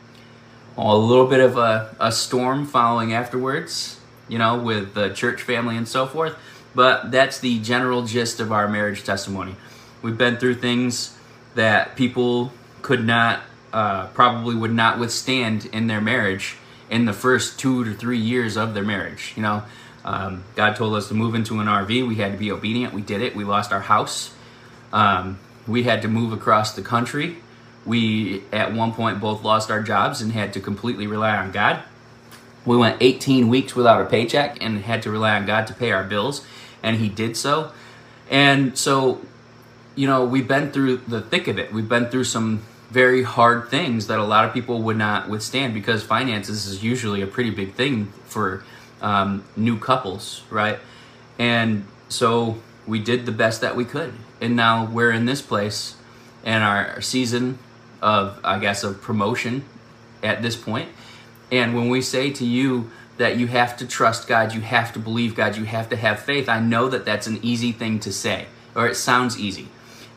a 0.77 0.97
little 0.97 1.25
bit 1.27 1.39
of 1.39 1.57
a, 1.57 1.95
a 2.01 2.11
storm 2.11 2.65
following 2.65 3.13
afterwards, 3.13 3.97
you 4.27 4.37
know, 4.37 4.59
with 4.59 4.93
the 4.93 5.09
church 5.09 5.41
family 5.41 5.77
and 5.77 5.87
so 5.87 6.05
forth. 6.05 6.37
But 6.75 7.11
that's 7.11 7.39
the 7.39 7.59
general 7.59 8.05
gist 8.05 8.41
of 8.41 8.51
our 8.51 8.67
marriage 8.67 9.05
testimony. 9.05 9.55
We've 10.01 10.17
been 10.17 10.35
through 10.35 10.55
things 10.55 11.17
that 11.55 11.95
people 11.95 12.51
could 12.81 13.05
not 13.05 13.41
uh, 13.73 14.07
probably 14.07 14.55
would 14.55 14.73
not 14.73 14.99
withstand 14.99 15.65
in 15.67 15.87
their 15.87 16.01
marriage 16.01 16.57
in 16.89 17.05
the 17.05 17.13
first 17.13 17.59
two 17.59 17.83
to 17.83 17.93
three 17.93 18.17
years 18.17 18.57
of 18.57 18.73
their 18.73 18.83
marriage. 18.83 19.33
You 19.35 19.43
know, 19.43 19.63
um, 20.03 20.43
God 20.55 20.75
told 20.75 20.95
us 20.95 21.07
to 21.09 21.13
move 21.13 21.35
into 21.35 21.59
an 21.59 21.67
RV. 21.67 22.07
We 22.07 22.15
had 22.15 22.31
to 22.31 22.37
be 22.37 22.51
obedient. 22.51 22.93
We 22.93 23.01
did 23.01 23.21
it. 23.21 23.35
We 23.35 23.43
lost 23.43 23.71
our 23.71 23.81
house. 23.81 24.33
Um, 24.91 25.39
we 25.67 25.83
had 25.83 26.01
to 26.01 26.07
move 26.07 26.33
across 26.33 26.73
the 26.73 26.81
country. 26.81 27.37
We, 27.85 28.43
at 28.51 28.73
one 28.73 28.93
point, 28.93 29.19
both 29.19 29.43
lost 29.43 29.71
our 29.71 29.81
jobs 29.81 30.21
and 30.21 30.31
had 30.31 30.53
to 30.53 30.59
completely 30.59 31.07
rely 31.07 31.35
on 31.35 31.51
God. 31.51 31.83
We 32.65 32.75
went 32.75 32.97
18 33.01 33.47
weeks 33.47 33.75
without 33.75 34.01
a 34.01 34.05
paycheck 34.05 34.61
and 34.61 34.81
had 34.81 35.01
to 35.03 35.11
rely 35.11 35.35
on 35.35 35.45
God 35.45 35.67
to 35.67 35.73
pay 35.73 35.91
our 35.91 36.03
bills, 36.03 36.45
and 36.83 36.97
He 36.97 37.07
did 37.07 37.37
so. 37.37 37.71
And 38.29 38.77
so, 38.77 39.21
you 39.95 40.07
know, 40.07 40.25
we've 40.25 40.47
been 40.47 40.71
through 40.71 40.97
the 40.97 41.21
thick 41.21 41.47
of 41.47 41.57
it. 41.57 41.73
We've 41.73 41.87
been 41.87 42.07
through 42.07 42.25
some 42.25 42.63
very 42.89 43.21
hard 43.23 43.69
things 43.69 44.07
that 44.07 44.19
a 44.19 44.23
lot 44.23 44.45
of 44.45 44.53
people 44.53 44.81
would 44.81 44.97
not 44.97 45.29
withstand 45.29 45.73
because 45.73 46.03
finances 46.03 46.65
is 46.65 46.83
usually 46.83 47.21
a 47.21 47.27
pretty 47.27 47.51
big 47.51 47.73
thing 47.73 48.07
for 48.25 48.63
um, 49.01 49.43
new 49.55 49.77
couples, 49.77 50.41
right? 50.49 50.79
And 51.37 51.85
so 52.09 52.57
we 52.87 52.99
did 52.99 53.25
the 53.25 53.31
best 53.31 53.61
that 53.61 53.75
we 53.75 53.85
could. 53.85 54.13
And 54.41 54.55
now 54.55 54.85
we're 54.85 55.11
in 55.11 55.25
this 55.25 55.41
place 55.41 55.95
and 56.43 56.63
our 56.63 56.99
season 57.01 57.59
of, 58.01 58.39
I 58.43 58.57
guess, 58.59 58.83
of 58.83 59.01
promotion 59.01 59.65
at 60.23 60.41
this 60.41 60.55
point. 60.55 60.89
And 61.51 61.75
when 61.75 61.89
we 61.89 62.01
say 62.01 62.31
to 62.31 62.45
you 62.45 62.89
that 63.17 63.37
you 63.37 63.47
have 63.47 63.77
to 63.77 63.87
trust 63.87 64.27
God, 64.27 64.53
you 64.53 64.61
have 64.61 64.93
to 64.93 64.99
believe 64.99 65.35
God, 65.35 65.57
you 65.57 65.65
have 65.65 65.89
to 65.89 65.95
have 65.95 66.19
faith, 66.19 66.49
I 66.49 66.59
know 66.59 66.89
that 66.89 67.05
that's 67.05 67.27
an 67.27 67.39
easy 67.43 67.71
thing 67.71 67.99
to 67.99 68.13
say, 68.13 68.47
or 68.75 68.87
it 68.87 68.95
sounds 68.95 69.37
easy. 69.37 69.67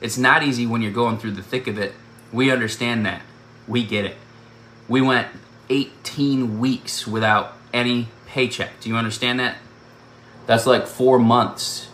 It's 0.01 0.17
not 0.17 0.43
easy 0.43 0.67
when 0.67 0.83
you're 0.83 0.93
going 0.93 1.19
through 1.19 1.33
the 1.33 1.43
thick 1.43 1.67
of 1.67 1.79
it 1.79 1.95
we 2.33 2.51
understand 2.51 3.05
that. 3.07 3.23
We 3.69 3.85
get 3.85 4.05
it. 4.05 4.17
We 4.89 5.01
went 5.01 5.29
18 5.69 6.59
weeks 6.59 7.07
without 7.07 7.57
any 7.73 8.09
paycheck. 8.27 8.81
Do 8.81 8.89
you 8.89 8.97
understand 8.97 9.41
that? 9.41 9.57
That's 10.47 10.67
like 10.67 10.87
four 10.87 11.19
months 11.19 11.89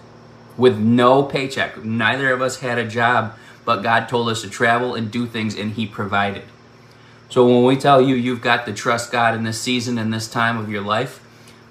with 0.56 0.78
no 0.78 1.22
paycheck. 1.22 1.84
Neither 1.84 2.32
of 2.32 2.42
us 2.42 2.60
had 2.60 2.78
a 2.78 2.86
job, 2.86 3.34
but 3.64 3.82
God 3.82 4.08
told 4.08 4.28
us 4.28 4.42
to 4.42 4.50
travel 4.50 4.94
and 4.94 5.10
do 5.10 5.26
things, 5.26 5.54
and 5.54 5.72
He 5.72 5.86
provided. 5.86 6.44
So 7.28 7.46
when 7.46 7.64
we 7.64 7.76
tell 7.76 8.00
you 8.00 8.14
you've 8.14 8.40
got 8.40 8.64
to 8.66 8.72
trust 8.72 9.12
God 9.12 9.34
in 9.34 9.44
this 9.44 9.60
season 9.60 9.98
and 9.98 10.12
this 10.12 10.28
time 10.28 10.56
of 10.56 10.70
your 10.70 10.80
life, 10.80 11.20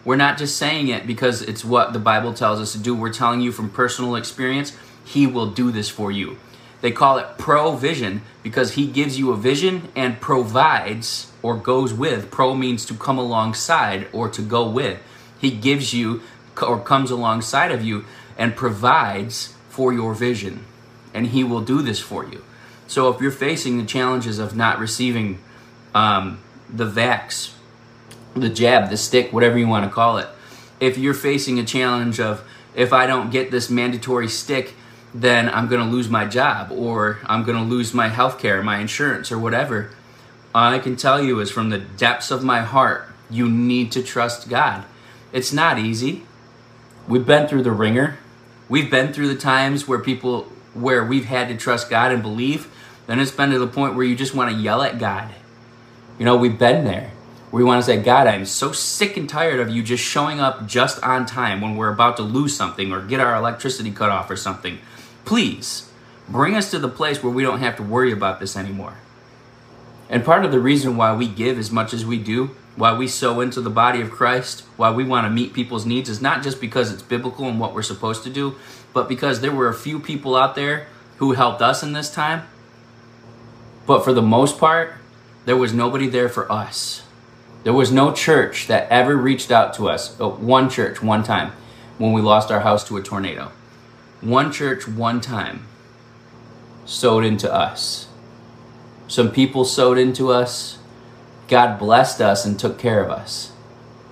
we're 0.06 0.16
not 0.16 0.38
just 0.38 0.56
saying 0.56 0.88
it 0.88 1.08
because 1.08 1.42
it's 1.42 1.66
what 1.66 1.94
the 1.94 2.00
Bible 2.00 2.34
tells 2.34 2.62
us 2.62 2.72
to 2.74 2.78
do. 2.78 2.96
We're 2.96 3.12
telling 3.12 3.42
you 3.42 3.52
from 3.52 3.70
personal 3.70 4.16
experience, 4.16 4.78
He 5.04 5.28
will 5.28 5.48
do 5.48 5.72
this 5.72 5.90
for 5.90 6.12
you. 6.12 6.38
They 6.82 6.92
call 6.92 7.18
it 7.18 7.38
provision 7.38 8.22
because 8.44 8.74
he 8.74 8.88
gives 8.88 9.18
you 9.18 9.32
a 9.32 9.38
vision 9.38 9.90
and 9.96 10.22
provides 10.22 11.32
or 11.42 11.56
goes 11.56 11.94
with. 11.94 12.30
Pro 12.30 12.54
means 12.54 12.86
to 12.86 12.94
come 12.94 13.18
alongside 13.18 14.08
or 14.14 14.30
to 14.30 14.42
go 14.42 14.70
with. 14.70 15.00
He 15.40 15.52
gives 15.52 15.94
you 15.94 16.22
or 16.62 16.80
comes 16.80 17.12
alongside 17.12 17.72
of 17.72 17.84
you 17.84 18.06
and 18.38 18.56
provides 18.56 19.56
for 19.70 19.92
your 19.92 20.14
vision. 20.14 20.66
And 21.14 21.28
he 21.28 21.44
will 21.44 21.62
do 21.62 21.82
this 21.82 22.00
for 22.00 22.26
you. 22.26 22.44
So 22.88 23.10
if 23.10 23.22
you're 23.22 23.32
facing 23.32 23.78
the 23.78 23.86
challenges 23.86 24.40
of 24.40 24.56
not 24.56 24.80
receiving 24.80 25.40
um, 25.94 26.40
the 26.70 26.90
vax, 26.90 27.54
the 28.34 28.50
jab, 28.50 28.90
the 28.90 28.98
stick, 28.98 29.34
whatever 29.34 29.58
you 29.58 29.68
want 29.68 29.86
to 29.86 29.92
call 29.92 30.18
it, 30.18 30.28
if 30.80 30.98
you're 30.98 31.14
facing 31.14 31.60
a 31.60 31.66
challenge 31.66 32.20
of 32.20 32.44
if 32.76 32.94
I 32.94 33.08
don't 33.08 33.32
get 33.32 33.50
this 33.50 33.70
mandatory 33.70 34.28
stick, 34.28 34.76
then 35.22 35.50
I'm 35.50 35.68
going 35.68 35.84
to 35.84 35.92
lose 35.92 36.10
my 36.10 36.26
job 36.26 36.72
or 36.72 37.20
I'm 37.26 37.44
going 37.44 37.58
to 37.58 37.64
lose 37.64 37.92
my 37.92 38.08
health 38.08 38.38
care, 38.40 38.62
my 38.62 38.78
insurance, 38.78 39.32
or 39.32 39.40
whatever. 39.40 39.90
All 40.54 40.72
I 40.72 40.80
can 40.80 40.96
tell 40.96 41.24
you 41.24 41.40
is 41.40 41.50
from 41.50 41.72
the 41.72 41.80
depths 41.80 42.30
of 42.30 42.44
my 42.44 42.62
heart, 42.62 43.10
you 43.30 43.50
need 43.50 43.92
to 43.94 44.04
trust 44.04 44.48
God. 44.48 44.86
It's 45.34 45.52
not 45.52 45.80
easy. 45.80 46.24
We've 47.08 47.26
been 47.26 47.48
through 47.48 47.64
the 47.64 47.72
ringer. 47.72 48.20
We've 48.70 48.92
been 48.92 49.12
through 49.12 49.30
the 49.30 49.40
times 49.40 49.88
where 49.88 50.00
people, 50.00 50.44
where 50.76 51.04
we've 51.04 51.26
had 51.26 51.48
to 51.50 51.58
trust 51.58 51.90
God 51.90 52.12
and 52.12 52.22
believe. 52.22 52.72
Then 53.08 53.20
it's 53.20 53.32
been 53.32 53.50
to 53.50 53.60
the 53.60 53.68
point 53.68 53.96
where 53.96 54.06
you 54.06 54.16
just 54.16 54.36
want 54.36 54.52
to 54.52 54.58
yell 54.58 54.84
at 54.84 55.00
God. 55.00 55.32
You 56.20 56.26
know, 56.26 56.38
we've 56.38 56.60
been 56.60 56.86
there. 56.86 57.12
We 57.52 57.64
want 57.64 57.84
to 57.84 57.86
say, 57.86 58.02
God, 58.02 58.28
I'm 58.28 58.46
so 58.46 58.72
sick 58.72 59.18
and 59.18 59.28
tired 59.28 59.60
of 59.60 59.70
you 59.70 59.82
just 59.82 60.04
showing 60.04 60.40
up 60.40 60.68
just 60.68 61.02
on 61.02 61.26
time 61.26 61.62
when 61.62 61.76
we're 61.76 61.92
about 61.92 62.18
to 62.18 62.24
lose 62.24 62.56
something 62.56 62.92
or 62.92 63.02
get 63.02 63.20
our 63.20 63.36
electricity 63.36 63.92
cut 63.92 64.10
off 64.10 64.30
or 64.30 64.36
something 64.36 64.78
Please 65.28 65.92
bring 66.30 66.56
us 66.56 66.72
to 66.72 66.80
the 66.80 66.88
place 66.88 67.22
where 67.22 67.34
we 67.34 67.44
don't 67.44 67.60
have 67.60 67.76
to 67.76 67.84
worry 67.84 68.14
about 68.14 68.40
this 68.40 68.56
anymore. 68.56 68.94
And 70.10 70.24
part 70.24 70.46
of 70.46 70.54
the 70.54 70.60
reason 70.62 70.96
why 70.96 71.14
we 71.14 71.28
give 71.28 71.60
as 71.60 71.70
much 71.70 71.94
as 71.94 72.06
we 72.06 72.18
do, 72.18 72.52
why 72.78 72.98
we 72.98 73.10
sow 73.10 73.42
into 73.42 73.60
the 73.60 73.70
body 73.70 74.00
of 74.00 74.10
Christ, 74.10 74.62
why 74.78 74.90
we 74.90 75.04
want 75.04 75.26
to 75.26 75.30
meet 75.30 75.52
people's 75.52 75.86
needs 75.86 76.08
is 76.08 76.22
not 76.22 76.44
just 76.44 76.62
because 76.62 76.94
it's 76.94 77.02
biblical 77.02 77.46
and 77.46 77.60
what 77.60 77.74
we're 77.74 77.82
supposed 77.82 78.24
to 78.24 78.30
do, 78.30 78.56
but 78.94 79.10
because 79.10 79.42
there 79.42 79.52
were 79.52 79.68
a 79.68 79.74
few 79.74 80.00
people 80.00 80.34
out 80.34 80.56
there 80.56 80.88
who 81.18 81.34
helped 81.34 81.62
us 81.62 81.84
in 81.84 81.92
this 81.92 82.10
time. 82.10 82.48
But 83.86 84.06
for 84.06 84.14
the 84.14 84.22
most 84.22 84.58
part, 84.58 84.94
there 85.44 85.58
was 85.58 85.74
nobody 85.74 86.08
there 86.08 86.30
for 86.30 86.50
us. 86.50 87.04
There 87.66 87.74
was 87.74 87.92
no 87.92 88.14
church 88.14 88.68
that 88.68 88.90
ever 88.90 89.18
reached 89.18 89.52
out 89.52 89.74
to 89.74 89.90
us, 89.90 90.18
uh, 90.22 90.30
one 90.30 90.70
church, 90.70 91.02
one 91.02 91.24
time, 91.24 91.52
when 91.98 92.14
we 92.14 92.22
lost 92.22 92.50
our 92.50 92.62
house 92.62 92.88
to 92.88 92.96
a 92.96 93.04
tornado 93.04 93.52
one 94.22 94.52
church 94.52 94.88
one 94.88 95.22
time 95.22 95.68
sowed 96.86 97.24
into 97.24 97.54
us. 97.54 98.08
Some 99.08 99.32
people 99.32 99.66
sowed 99.66 99.98
into 99.98 100.32
us. 100.32 100.80
God 101.48 101.80
blessed 101.80 102.22
us 102.22 102.46
and 102.46 102.60
took 102.60 102.78
care 102.78 103.04
of 103.04 103.10
us. 103.10 103.52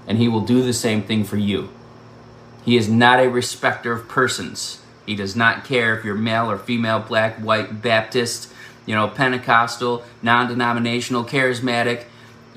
And 0.08 0.18
He 0.18 0.28
will 0.28 0.42
do 0.42 0.62
the 0.62 0.74
same 0.74 1.04
thing 1.04 1.24
for 1.24 1.38
you. 1.38 1.70
He 2.64 2.78
is 2.78 2.90
not 2.90 3.20
a 3.20 3.30
respecter 3.30 3.92
of 3.92 4.08
persons. 4.08 4.82
He 5.06 5.16
does 5.16 5.36
not 5.36 5.66
care 5.66 5.98
if 5.98 6.06
you're 6.06 6.16
male 6.16 6.50
or 6.50 6.58
female, 6.58 7.00
black, 7.00 7.38
white, 7.38 7.82
Baptist, 7.82 8.52
you 8.86 8.96
know, 8.96 9.08
Pentecostal, 9.08 10.04
non 10.22 10.48
denominational, 10.48 11.26
charismatic, 11.26 12.06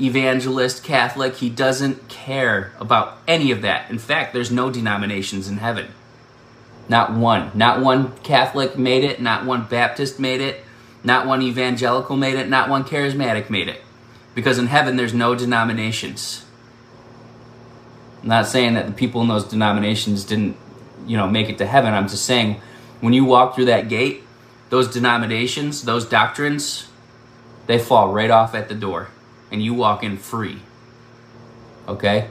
evangelist, 0.01 0.85
Catholic. 0.85 1.37
He 1.37 1.51
doesn't 1.51 2.09
care 2.09 2.73
about 2.79 3.19
any 3.27 3.51
of 3.51 3.63
that. 3.63 3.91
In 3.91 3.99
fact, 3.99 4.33
there's 4.33 4.51
no 4.51 4.71
denominations 4.71 5.49
in 5.49 5.59
heaven. 5.59 5.89
Not 6.89 7.13
one. 7.13 7.51
Not 7.55 7.81
one 7.81 8.17
Catholic 8.19 8.79
made 8.79 9.05
it. 9.05 9.21
Not 9.21 9.45
one 9.45 9.67
Baptist 9.67 10.19
made 10.19 10.41
it. 10.41 10.65
Not 11.05 11.27
one 11.27 11.43
evangelical 11.43 12.17
made 12.17 12.35
it, 12.35 12.49
not 12.49 12.69
one 12.69 12.85
charismatic 12.85 13.51
made 13.51 13.69
it. 13.69 13.83
Because 14.35 14.59
in 14.59 14.67
heaven, 14.67 14.97
there's 14.97 15.15
no 15.15 15.35
denominations. 15.35 16.45
I'm 18.23 18.29
not 18.29 18.47
saying 18.47 18.75
that 18.75 18.87
the 18.87 18.93
people 18.93 19.23
in 19.23 19.29
those 19.29 19.45
denominations 19.45 20.25
didn't, 20.25 20.57
you 21.07 21.17
know, 21.17 21.27
make 21.27 21.49
it 21.49 21.59
to 21.59 21.67
heaven. 21.67 21.95
I'm 21.95 22.09
just 22.09 22.25
saying 22.25 22.61
when 23.01 23.13
you 23.13 23.25
walk 23.25 23.55
through 23.55 23.67
that 23.67 23.89
gate, 23.89 24.23
those 24.71 24.89
denominations, 24.93 25.83
those 25.83 26.05
doctrines, 26.05 26.89
they 27.67 27.79
fall 27.79 28.13
right 28.13 28.31
off 28.31 28.55
at 28.55 28.69
the 28.69 28.75
door 28.75 29.09
and 29.51 29.63
you 29.63 29.73
walk 29.73 30.03
in 30.03 30.19
free. 30.19 30.61
Okay? 31.87 32.29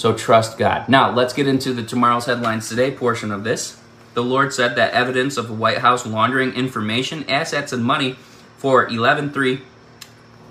So 0.00 0.14
trust 0.14 0.56
God. 0.56 0.88
Now, 0.88 1.12
let's 1.12 1.34
get 1.34 1.46
into 1.46 1.74
the 1.74 1.82
tomorrow's 1.82 2.24
headlines 2.24 2.70
today 2.70 2.90
portion 2.90 3.30
of 3.30 3.44
this. 3.44 3.78
The 4.14 4.22
Lord 4.22 4.54
said 4.54 4.74
that 4.76 4.94
evidence 4.94 5.36
of 5.36 5.46
the 5.46 5.52
White 5.52 5.76
House 5.76 6.06
laundering 6.06 6.54
information, 6.54 7.28
assets, 7.28 7.70
and 7.70 7.84
money 7.84 8.16
for 8.56 8.88
11.3 8.88 9.60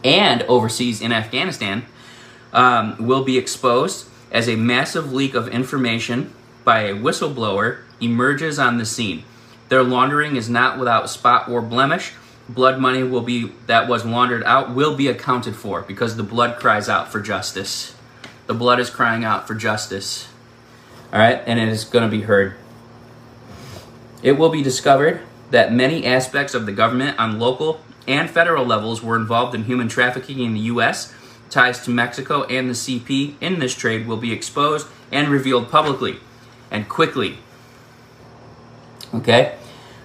and 0.04 0.44
overseas 0.44 1.02
in 1.02 1.12
Afghanistan 1.12 1.88
um, 2.54 2.96
will 3.00 3.24
be 3.24 3.40
exposed 3.40 4.08
as 4.32 4.48
a 4.48 4.56
massive 4.56 5.12
leak 5.12 5.34
of 5.34 5.48
information 5.48 6.32
by 6.64 6.82
a 6.82 6.94
whistleblower 6.94 7.80
emerges 8.00 8.60
on 8.60 8.78
the 8.78 8.86
scene. 8.86 9.24
Their 9.70 9.82
laundering 9.82 10.36
is 10.36 10.48
not 10.48 10.78
without 10.78 11.10
spot 11.10 11.50
or 11.50 11.64
blemish. 11.64 12.14
Blood 12.48 12.78
money 12.80 13.02
will 13.02 13.22
be 13.22 13.52
that 13.66 13.88
was 13.88 14.06
laundered 14.06 14.44
out 14.44 14.76
will 14.76 14.96
be 14.96 15.08
accounted 15.08 15.56
for 15.56 15.82
because 15.82 16.18
the 16.18 16.24
blood 16.24 16.60
cries 16.60 16.88
out 16.88 17.12
for 17.12 17.20
justice. 17.20 17.96
The 18.50 18.56
blood 18.56 18.80
is 18.80 18.90
crying 18.90 19.24
out 19.24 19.48
for 19.48 19.54
justice. 19.54 20.28
All 21.14 21.20
right, 21.20 21.40
and 21.46 21.60
it 21.60 21.70
is 21.70 21.84
going 21.84 22.10
to 22.10 22.10
be 22.10 22.24
heard. 22.24 22.56
It 24.24 24.40
will 24.40 24.50
be 24.50 24.64
discovered 24.64 25.22
that 25.52 25.72
many 25.72 26.04
aspects 26.04 26.56
of 26.56 26.66
the 26.66 26.72
government 26.72 27.20
on 27.20 27.38
local 27.38 27.80
and 28.08 28.28
federal 28.28 28.66
levels 28.66 29.04
were 29.04 29.16
involved 29.16 29.54
in 29.54 29.66
human 29.66 29.88
trafficking 29.88 30.40
in 30.40 30.56
the 30.56 30.62
U.S. 30.62 31.14
Ties 31.52 31.86
to 31.86 31.92
Mexico 31.92 32.42
and 32.46 32.68
the 32.68 32.74
CP 32.74 33.36
in 33.40 33.60
this 33.60 33.76
trade 33.76 34.08
will 34.08 34.18
be 34.18 34.34
exposed 34.34 34.88
and 35.12 35.28
revealed 35.28 35.70
publicly 35.70 36.18
and 36.72 36.90
quickly. 36.90 37.38
Okay? 39.14 39.60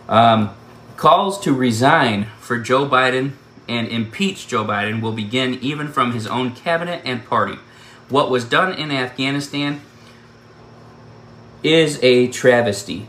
Um, 0.07 0.55
calls 0.99 1.41
to 1.41 1.55
resign 1.55 2.27
for 2.41 2.59
Joe 2.59 2.87
Biden 2.87 3.33
and 3.67 3.89
impeach 3.89 4.47
Joe 4.47 4.67
Biden 4.67 5.01
will 5.01 5.13
begin 5.13 5.55
even 5.63 5.89
from 5.89 6.13
his 6.13 6.27
own 6.27 6.53
cabinet 6.53 7.01
and 7.07 7.25
party. 7.25 7.57
What 8.09 8.31
was 8.31 8.45
done 8.45 8.75
in 8.75 8.91
Afghanistan 8.91 9.81
is 11.63 11.99
a 12.03 12.29
travesty. 12.29 13.07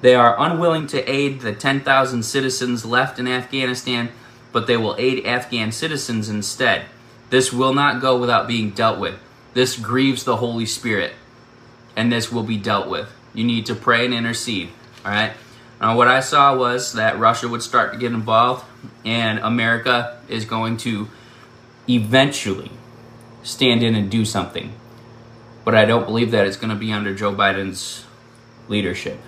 They 0.00 0.14
are 0.14 0.38
unwilling 0.38 0.86
to 0.88 1.10
aid 1.10 1.40
the 1.40 1.54
10,000 1.54 2.22
citizens 2.22 2.84
left 2.84 3.18
in 3.18 3.26
Afghanistan, 3.26 4.10
but 4.52 4.66
they 4.66 4.76
will 4.76 4.96
aid 4.98 5.24
Afghan 5.24 5.72
citizens 5.72 6.28
instead. 6.28 6.86
This 7.30 7.52
will 7.52 7.72
not 7.72 8.00
go 8.00 8.18
without 8.18 8.46
being 8.46 8.70
dealt 8.70 8.98
with. 8.98 9.18
This 9.54 9.78
grieves 9.78 10.24
the 10.24 10.36
Holy 10.36 10.66
Spirit, 10.66 11.12
and 11.96 12.12
this 12.12 12.30
will 12.30 12.42
be 12.42 12.56
dealt 12.56 12.88
with. 12.88 13.10
You 13.32 13.44
need 13.44 13.66
to 13.66 13.74
pray 13.74 14.04
and 14.04 14.12
intercede. 14.12 14.70
All 15.04 15.12
right. 15.12 15.32
Now, 15.80 15.96
what 15.96 16.08
I 16.08 16.20
saw 16.20 16.56
was 16.56 16.92
that 16.94 17.18
Russia 17.18 17.48
would 17.48 17.62
start 17.62 17.92
to 17.92 17.98
get 17.98 18.12
involved, 18.12 18.64
and 19.04 19.38
America 19.38 20.18
is 20.28 20.44
going 20.44 20.76
to 20.78 21.08
eventually 21.88 22.70
stand 23.42 23.82
in 23.82 23.94
and 23.94 24.10
do 24.10 24.24
something. 24.24 24.72
But 25.64 25.74
I 25.74 25.84
don't 25.84 26.06
believe 26.06 26.30
that 26.30 26.46
it's 26.46 26.56
going 26.56 26.70
to 26.70 26.76
be 26.76 26.92
under 26.92 27.14
Joe 27.14 27.34
Biden's 27.34 28.04
leadership. 28.68 29.20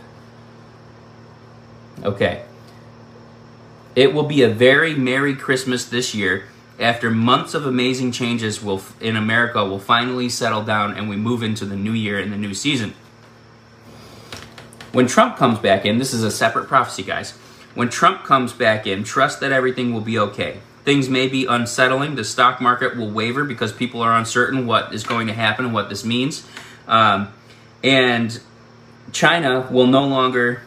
Okay. 2.02 2.44
It 3.94 4.12
will 4.12 4.24
be 4.24 4.42
a 4.42 4.48
very 4.48 4.94
Merry 4.94 5.34
Christmas 5.34 5.86
this 5.86 6.14
year 6.14 6.44
after 6.78 7.10
months 7.10 7.54
of 7.54 7.64
amazing 7.64 8.12
changes 8.12 8.62
will 8.62 8.82
in 9.00 9.16
America 9.16 9.64
will 9.64 9.78
finally 9.78 10.28
settle 10.28 10.62
down 10.62 10.94
and 10.94 11.08
we 11.08 11.16
move 11.16 11.42
into 11.42 11.64
the 11.64 11.76
new 11.76 11.92
year 11.92 12.18
and 12.18 12.30
the 12.30 12.36
new 12.36 12.52
season. 12.52 12.94
When 14.92 15.06
Trump 15.06 15.36
comes 15.36 15.58
back 15.58 15.84
in, 15.84 15.98
this 15.98 16.12
is 16.12 16.22
a 16.22 16.30
separate 16.30 16.68
prophecy, 16.68 17.02
guys. 17.02 17.32
When 17.74 17.88
Trump 17.88 18.24
comes 18.24 18.52
back 18.52 18.86
in, 18.86 19.04
trust 19.04 19.40
that 19.40 19.52
everything 19.52 19.92
will 19.92 20.00
be 20.00 20.18
okay. 20.18 20.60
Things 20.86 21.10
may 21.10 21.26
be 21.26 21.44
unsettling. 21.44 22.14
The 22.14 22.24
stock 22.24 22.60
market 22.60 22.96
will 22.96 23.10
waver 23.10 23.44
because 23.44 23.72
people 23.72 24.00
are 24.00 24.16
uncertain 24.16 24.66
what 24.66 24.94
is 24.94 25.04
going 25.04 25.26
to 25.26 25.34
happen 25.34 25.64
and 25.64 25.74
what 25.74 25.88
this 25.88 26.04
means. 26.04 26.46
Um, 26.86 27.34
and 27.82 28.40
China 29.10 29.68
will 29.70 29.88
no 29.88 30.06
longer 30.06 30.62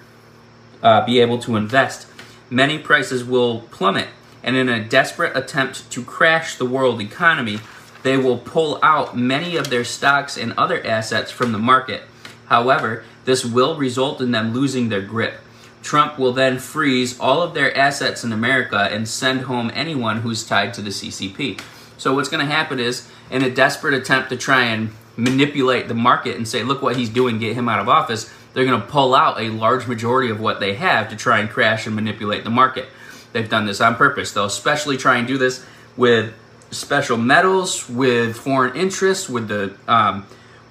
uh, 0.83 1.05
be 1.05 1.19
able 1.19 1.39
to 1.39 1.55
invest. 1.55 2.05
Many 2.49 2.77
prices 2.77 3.23
will 3.23 3.61
plummet 3.71 4.09
and 4.43 4.55
in 4.55 4.69
a 4.69 4.83
desperate 4.83 5.35
attempt 5.35 5.89
to 5.91 6.03
crash 6.03 6.55
the 6.55 6.65
world 6.65 7.01
economy, 7.01 7.59
they 8.03 8.17
will 8.17 8.37
pull 8.37 8.79
out 8.81 9.17
many 9.17 9.55
of 9.55 9.69
their 9.69 9.83
stocks 9.83 10.37
and 10.37 10.53
other 10.53 10.85
assets 10.85 11.31
from 11.31 11.51
the 11.51 11.57
market. 11.57 12.03
However, 12.45 13.03
this 13.25 13.45
will 13.45 13.75
result 13.75 14.21
in 14.21 14.31
them 14.31 14.53
losing 14.53 14.89
their 14.89 15.01
grip. 15.01 15.39
Trump 15.81 16.19
will 16.19 16.33
then 16.33 16.59
freeze 16.59 17.19
all 17.19 17.41
of 17.41 17.53
their 17.53 17.75
assets 17.77 18.23
in 18.23 18.31
America 18.33 18.89
and 18.91 19.07
send 19.07 19.41
home 19.41 19.71
anyone 19.73 20.21
who's 20.21 20.45
tied 20.45 20.73
to 20.73 20.81
the 20.81 20.89
CCP. 20.89 21.59
So, 21.97 22.13
what's 22.13 22.29
going 22.29 22.45
to 22.45 22.51
happen 22.51 22.79
is, 22.79 23.09
in 23.29 23.43
a 23.43 23.49
desperate 23.49 23.93
attempt 23.93 24.29
to 24.29 24.37
try 24.37 24.63
and 24.65 24.91
manipulate 25.17 25.87
the 25.87 25.93
market 25.93 26.37
and 26.37 26.47
say, 26.47 26.63
look 26.63 26.81
what 26.81 26.95
he's 26.95 27.09
doing, 27.09 27.39
get 27.39 27.55
him 27.55 27.67
out 27.67 27.79
of 27.79 27.89
office, 27.89 28.31
they're 28.53 28.65
going 28.65 28.81
to 28.81 28.87
pull 28.87 29.13
out 29.13 29.39
a 29.39 29.49
large 29.49 29.87
majority 29.87 30.29
of 30.29 30.39
what 30.39 30.59
they 30.59 30.73
have 30.75 31.09
to 31.09 31.15
try 31.15 31.39
and 31.39 31.49
crash 31.49 31.85
and 31.85 31.95
manipulate 31.95 32.43
the 32.43 32.49
market. 32.49 32.87
They've 33.33 33.49
done 33.49 33.65
this 33.65 33.81
on 33.81 33.95
purpose. 33.95 34.31
They'll 34.31 34.45
especially 34.45 34.97
try 34.97 35.17
and 35.17 35.27
do 35.27 35.37
this 35.37 35.65
with 35.95 36.33
special 36.71 37.17
metals, 37.17 37.87
with 37.89 38.37
foreign 38.37 38.75
interests, 38.75 39.29
with 39.29 39.47
the 39.47 39.75
um, 39.87 40.25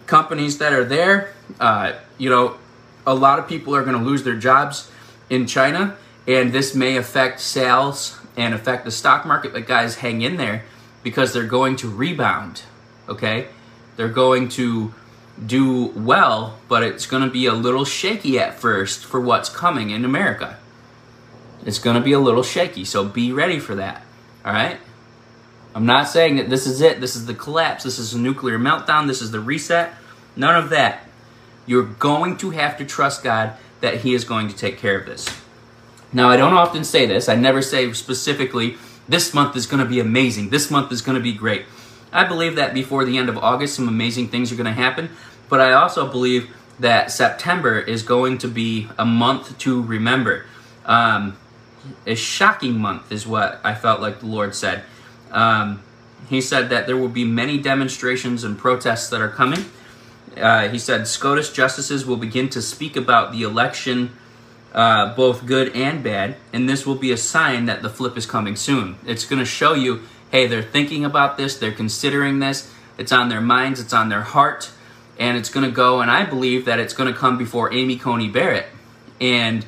companies 0.06 0.58
that 0.58 0.72
are 0.72 0.84
there. 0.84 1.34
Uh, 1.60 1.92
you 2.16 2.30
know, 2.30 2.56
a 3.06 3.14
lot 3.14 3.38
of 3.38 3.46
people 3.46 3.74
are 3.76 3.84
going 3.84 3.96
to 3.98 4.04
lose 4.04 4.22
their 4.24 4.36
jobs 4.36 4.90
in 5.30 5.46
China, 5.46 5.96
and 6.26 6.52
this 6.52 6.74
may 6.74 6.96
affect 6.96 7.40
sales 7.40 8.18
and 8.36 8.54
affect 8.54 8.84
the 8.84 8.90
stock 8.90 9.26
market. 9.26 9.52
But 9.52 9.66
guys, 9.66 9.96
hang 9.96 10.22
in 10.22 10.36
there 10.36 10.64
because 11.02 11.32
they're 11.32 11.44
going 11.44 11.76
to 11.76 11.88
rebound. 11.88 12.62
Okay, 13.08 13.48
they're 13.96 14.08
going 14.08 14.48
to 14.50 14.92
do 15.44 15.86
well, 15.88 16.58
but 16.68 16.82
it's 16.82 17.06
going 17.06 17.22
to 17.22 17.30
be 17.30 17.46
a 17.46 17.54
little 17.54 17.84
shaky 17.84 18.38
at 18.38 18.58
first 18.58 19.04
for 19.04 19.20
what's 19.20 19.48
coming 19.48 19.90
in 19.90 20.04
America. 20.04 20.58
It's 21.64 21.78
going 21.78 21.96
to 21.96 22.02
be 22.02 22.12
a 22.12 22.18
little 22.18 22.42
shaky, 22.42 22.84
so 22.84 23.04
be 23.04 23.32
ready 23.32 23.58
for 23.58 23.74
that. 23.76 24.02
All 24.44 24.52
right? 24.52 24.78
I'm 25.74 25.86
not 25.86 26.08
saying 26.08 26.36
that 26.36 26.48
this 26.50 26.66
is 26.66 26.80
it. 26.80 27.00
This 27.00 27.14
is 27.14 27.26
the 27.26 27.34
collapse. 27.34 27.84
This 27.84 27.98
is 27.98 28.14
a 28.14 28.18
nuclear 28.18 28.58
meltdown. 28.58 29.06
This 29.06 29.22
is 29.22 29.30
the 29.30 29.40
reset. 29.40 29.94
None 30.34 30.56
of 30.56 30.70
that. 30.70 31.04
You're 31.66 31.84
going 31.84 32.36
to 32.38 32.50
have 32.50 32.78
to 32.78 32.84
trust 32.84 33.22
God 33.22 33.52
that 33.80 34.00
He 34.00 34.14
is 34.14 34.24
going 34.24 34.48
to 34.48 34.56
take 34.56 34.78
care 34.78 34.98
of 34.98 35.06
this. 35.06 35.28
Now, 36.12 36.28
I 36.28 36.36
don't 36.36 36.54
often 36.54 36.84
say 36.84 37.06
this. 37.06 37.28
I 37.28 37.34
never 37.34 37.60
say 37.60 37.92
specifically, 37.92 38.76
this 39.08 39.34
month 39.34 39.56
is 39.56 39.66
going 39.66 39.82
to 39.82 39.88
be 39.88 40.00
amazing. 40.00 40.50
This 40.50 40.70
month 40.70 40.90
is 40.92 41.02
going 41.02 41.16
to 41.16 41.22
be 41.22 41.32
great. 41.32 41.66
I 42.12 42.24
believe 42.24 42.56
that 42.56 42.72
before 42.72 43.04
the 43.04 43.18
end 43.18 43.28
of 43.28 43.36
August, 43.36 43.74
some 43.76 43.88
amazing 43.88 44.28
things 44.28 44.50
are 44.50 44.56
going 44.56 44.66
to 44.66 44.72
happen. 44.72 45.10
But 45.48 45.60
I 45.60 45.72
also 45.72 46.10
believe 46.10 46.54
that 46.78 47.10
September 47.10 47.78
is 47.78 48.02
going 48.02 48.38
to 48.38 48.48
be 48.48 48.88
a 48.98 49.04
month 49.04 49.58
to 49.58 49.82
remember. 49.82 50.46
Um, 50.86 51.36
a 52.06 52.14
shocking 52.14 52.78
month, 52.78 53.12
is 53.12 53.26
what 53.26 53.60
I 53.64 53.74
felt 53.74 54.00
like 54.00 54.20
the 54.20 54.26
Lord 54.26 54.54
said. 54.54 54.84
Um, 55.30 55.82
he 56.28 56.40
said 56.40 56.70
that 56.70 56.86
there 56.86 56.96
will 56.96 57.08
be 57.08 57.24
many 57.24 57.58
demonstrations 57.58 58.44
and 58.44 58.58
protests 58.58 59.08
that 59.10 59.20
are 59.20 59.28
coming. 59.28 59.64
Uh, 60.40 60.68
he 60.68 60.78
said 60.78 61.06
SCOTUS 61.06 61.52
justices 61.52 62.06
will 62.06 62.16
begin 62.16 62.48
to 62.50 62.62
speak 62.62 62.96
about 62.96 63.32
the 63.32 63.42
election, 63.42 64.16
uh, 64.72 65.14
both 65.14 65.46
good 65.46 65.74
and 65.74 66.02
bad, 66.02 66.36
and 66.52 66.68
this 66.68 66.86
will 66.86 66.94
be 66.94 67.10
a 67.12 67.16
sign 67.16 67.66
that 67.66 67.82
the 67.82 67.90
flip 67.90 68.16
is 68.16 68.26
coming 68.26 68.56
soon. 68.56 68.96
It's 69.06 69.24
going 69.24 69.40
to 69.40 69.46
show 69.46 69.74
you, 69.74 70.02
hey, 70.30 70.46
they're 70.46 70.62
thinking 70.62 71.04
about 71.04 71.36
this, 71.36 71.56
they're 71.56 71.72
considering 71.72 72.38
this, 72.38 72.72
it's 72.98 73.12
on 73.12 73.28
their 73.28 73.40
minds, 73.40 73.80
it's 73.80 73.92
on 73.92 74.08
their 74.08 74.22
heart, 74.22 74.70
and 75.18 75.36
it's 75.36 75.48
going 75.48 75.64
to 75.64 75.72
go. 75.72 76.00
And 76.00 76.10
I 76.10 76.24
believe 76.24 76.64
that 76.66 76.78
it's 76.78 76.94
going 76.94 77.12
to 77.12 77.18
come 77.18 77.38
before 77.38 77.72
Amy 77.72 77.96
Coney 77.96 78.28
Barrett, 78.28 78.66
and 79.20 79.64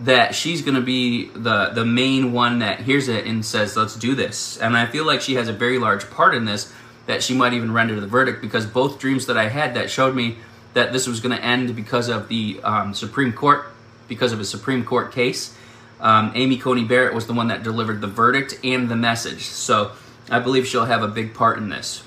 that 0.00 0.34
she's 0.34 0.62
going 0.62 0.74
to 0.74 0.80
be 0.80 1.28
the 1.28 1.70
the 1.74 1.84
main 1.84 2.32
one 2.32 2.60
that 2.60 2.80
hears 2.80 3.08
it 3.08 3.26
and 3.26 3.44
says, 3.44 3.76
"Let's 3.76 3.96
do 3.96 4.14
this." 4.14 4.58
And 4.58 4.76
I 4.76 4.86
feel 4.86 5.04
like 5.04 5.20
she 5.20 5.34
has 5.34 5.48
a 5.48 5.52
very 5.52 5.78
large 5.78 6.10
part 6.10 6.34
in 6.34 6.44
this. 6.46 6.72
That 7.10 7.22
she 7.24 7.34
might 7.34 7.52
even 7.52 7.72
render 7.72 7.98
the 7.98 8.06
verdict 8.06 8.40
because 8.40 8.66
both 8.66 9.00
dreams 9.00 9.26
that 9.26 9.36
I 9.36 9.48
had 9.48 9.74
that 9.74 9.90
showed 9.90 10.14
me 10.14 10.38
that 10.74 10.92
this 10.92 11.08
was 11.08 11.18
going 11.18 11.36
to 11.36 11.44
end 11.44 11.74
because 11.74 12.08
of 12.08 12.28
the 12.28 12.60
um, 12.62 12.94
Supreme 12.94 13.32
Court, 13.32 13.66
because 14.06 14.32
of 14.32 14.38
a 14.38 14.44
Supreme 14.44 14.84
Court 14.84 15.10
case. 15.12 15.56
Um, 16.00 16.30
Amy 16.34 16.56
Coney 16.56 16.84
Barrett 16.84 17.12
was 17.12 17.26
the 17.26 17.32
one 17.32 17.48
that 17.48 17.62
delivered 17.62 18.00
the 18.00 18.06
verdict 18.06 18.58
and 18.64 18.88
the 18.88 18.96
message. 18.96 19.42
So 19.42 19.92
I 20.30 20.38
believe 20.38 20.66
she'll 20.66 20.86
have 20.86 21.02
a 21.02 21.08
big 21.08 21.34
part 21.34 21.58
in 21.58 21.68
this. 21.68 22.04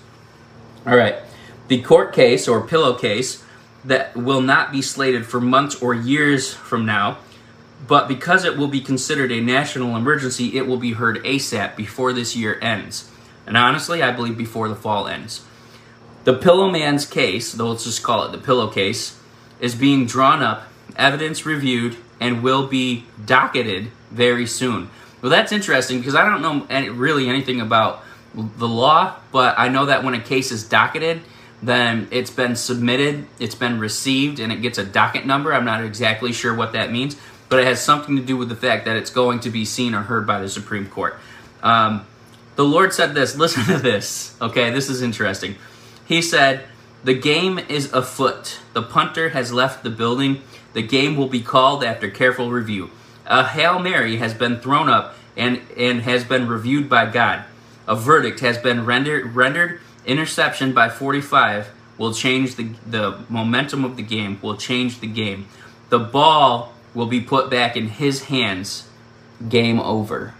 All 0.87 0.95
right. 0.95 1.17
The 1.67 1.81
court 1.81 2.13
case 2.13 2.47
or 2.47 2.65
pillow 2.65 2.93
case 2.93 3.43
that 3.85 4.15
will 4.15 4.41
not 4.41 4.71
be 4.71 4.81
slated 4.81 5.25
for 5.25 5.41
months 5.41 5.81
or 5.81 5.93
years 5.93 6.53
from 6.53 6.85
now 6.85 7.17
but 7.87 8.07
because 8.07 8.45
it 8.45 8.57
will 8.57 8.67
be 8.67 8.79
considered 8.79 9.31
a 9.31 9.41
national 9.41 9.95
emergency, 9.95 10.57
it 10.57 10.67
will 10.67 10.77
be 10.77 10.93
heard 10.93 11.23
ASAP 11.23 11.75
before 11.75 12.13
this 12.13 12.35
year 12.35 12.57
ends. 12.61 13.09
And 13.45 13.57
honestly, 13.57 14.01
I 14.01 14.11
believe 14.11 14.37
before 14.37 14.69
the 14.69 14.75
fall 14.75 15.07
ends. 15.07 15.45
The 16.23 16.33
Pillow 16.33 16.69
Man's 16.69 17.05
case, 17.05 17.51
though 17.51 17.69
let's 17.71 17.83
just 17.83 18.03
call 18.03 18.25
it 18.25 18.31
the 18.31 18.37
pillow 18.37 18.67
case, 18.67 19.19
is 19.59 19.75
being 19.75 20.05
drawn 20.05 20.41
up, 20.41 20.63
evidence 20.95 21.45
reviewed, 21.45 21.97
and 22.19 22.41
will 22.41 22.67
be 22.67 23.05
docketed 23.25 23.91
very 24.11 24.45
soon. 24.45 24.89
Well, 25.21 25.29
that's 25.29 25.51
interesting 25.51 25.99
because 25.99 26.15
I 26.15 26.25
don't 26.25 26.41
know 26.41 26.65
any, 26.69 26.89
really 26.89 27.27
anything 27.27 27.59
about 27.59 28.03
the 28.33 28.67
law, 28.67 29.15
but 29.31 29.55
I 29.57 29.67
know 29.67 29.85
that 29.85 30.03
when 30.03 30.13
a 30.13 30.21
case 30.21 30.51
is 30.51 30.63
docketed, 30.63 31.21
then 31.61 32.07
it's 32.11 32.29
been 32.29 32.55
submitted, 32.55 33.25
it's 33.39 33.55
been 33.55 33.79
received, 33.79 34.39
and 34.39 34.51
it 34.51 34.61
gets 34.61 34.77
a 34.77 34.85
docket 34.85 35.25
number. 35.25 35.53
I'm 35.53 35.65
not 35.65 35.83
exactly 35.83 36.33
sure 36.33 36.53
what 36.53 36.73
that 36.73 36.91
means, 36.91 37.15
but 37.47 37.59
it 37.59 37.65
has 37.65 37.81
something 37.81 38.15
to 38.15 38.21
do 38.21 38.35
with 38.35 38.49
the 38.49 38.55
fact 38.55 38.85
that 38.85 38.95
it's 38.95 39.09
going 39.09 39.39
to 39.41 39.49
be 39.49 39.65
seen 39.65 39.93
or 39.93 40.01
heard 40.01 40.27
by 40.27 40.39
the 40.39 40.49
Supreme 40.49 40.87
Court. 40.87 41.17
Um, 41.61 42.05
the 42.55 42.65
Lord 42.65 42.93
said 42.93 43.13
this. 43.13 43.35
Listen 43.37 43.63
to 43.65 43.77
this. 43.77 44.35
Okay, 44.41 44.71
this 44.71 44.89
is 44.89 45.01
interesting. 45.01 45.55
He 46.05 46.21
said, 46.21 46.65
The 47.03 47.13
game 47.13 47.59
is 47.59 47.91
afoot. 47.93 48.59
The 48.73 48.83
punter 48.83 49.29
has 49.29 49.53
left 49.53 49.83
the 49.83 49.89
building. 49.89 50.41
The 50.73 50.81
game 50.81 51.15
will 51.15 51.27
be 51.27 51.41
called 51.41 51.83
after 51.83 52.09
careful 52.09 52.51
review. 52.51 52.89
A 53.25 53.45
Hail 53.45 53.79
Mary 53.79 54.17
has 54.17 54.33
been 54.33 54.59
thrown 54.59 54.89
up 54.89 55.15
and, 55.37 55.61
and 55.77 56.01
has 56.01 56.23
been 56.23 56.47
reviewed 56.47 56.89
by 56.89 57.05
God. 57.05 57.45
A 57.87 57.95
verdict 57.95 58.39
has 58.41 58.57
been 58.57 58.85
rendered, 58.85 59.35
rendered. 59.35 59.79
Interception 60.05 60.73
by 60.73 60.89
45 60.89 61.69
will 61.97 62.13
change 62.13 62.55
the, 62.55 62.73
the 62.85 63.19
momentum 63.29 63.85
of 63.85 63.95
the 63.95 64.03
game, 64.03 64.39
will 64.41 64.57
change 64.57 64.99
the 64.99 65.07
game. 65.07 65.47
The 65.89 65.99
ball 65.99 66.73
will 66.93 67.05
be 67.05 67.21
put 67.21 67.49
back 67.49 67.77
in 67.77 67.87
his 67.87 68.25
hands. 68.25 68.87
Game 69.47 69.79
over. 69.79 70.33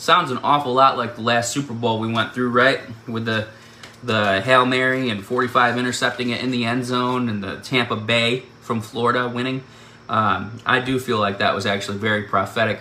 Sounds 0.00 0.30
an 0.30 0.38
awful 0.38 0.72
lot 0.72 0.96
like 0.96 1.16
the 1.16 1.20
last 1.20 1.52
Super 1.52 1.74
Bowl 1.74 1.98
we 1.98 2.10
went 2.10 2.32
through, 2.32 2.48
right? 2.48 2.80
With 3.06 3.26
the 3.26 3.48
the 4.02 4.40
Hail 4.40 4.64
Mary 4.64 5.10
and 5.10 5.22
45 5.22 5.76
intercepting 5.76 6.30
it 6.30 6.42
in 6.42 6.50
the 6.50 6.64
end 6.64 6.86
zone 6.86 7.28
and 7.28 7.44
the 7.44 7.56
Tampa 7.56 7.96
Bay 7.96 8.44
from 8.62 8.80
Florida 8.80 9.28
winning. 9.28 9.62
Um, 10.08 10.58
I 10.64 10.80
do 10.80 10.98
feel 10.98 11.18
like 11.18 11.40
that 11.40 11.54
was 11.54 11.66
actually 11.66 11.98
very 11.98 12.22
prophetic. 12.22 12.80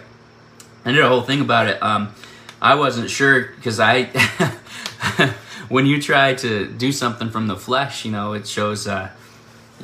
I 0.85 0.93
did 0.93 1.03
a 1.03 1.09
whole 1.09 1.21
thing 1.21 1.41
about 1.41 1.67
it. 1.67 1.83
Um, 1.83 2.13
I 2.61 2.75
wasn't 2.75 3.09
sure 3.09 3.41
because 3.41 3.81
I, 3.81 4.03
when 5.67 5.85
you 5.85 6.01
try 6.01 6.35
to 6.35 6.67
do 6.67 6.93
something 6.93 7.31
from 7.31 7.47
the 7.47 7.57
flesh, 7.57 8.05
you 8.05 8.13
know, 8.13 8.31
it 8.31 8.47
shows 8.47 8.87
uh, 8.87 9.09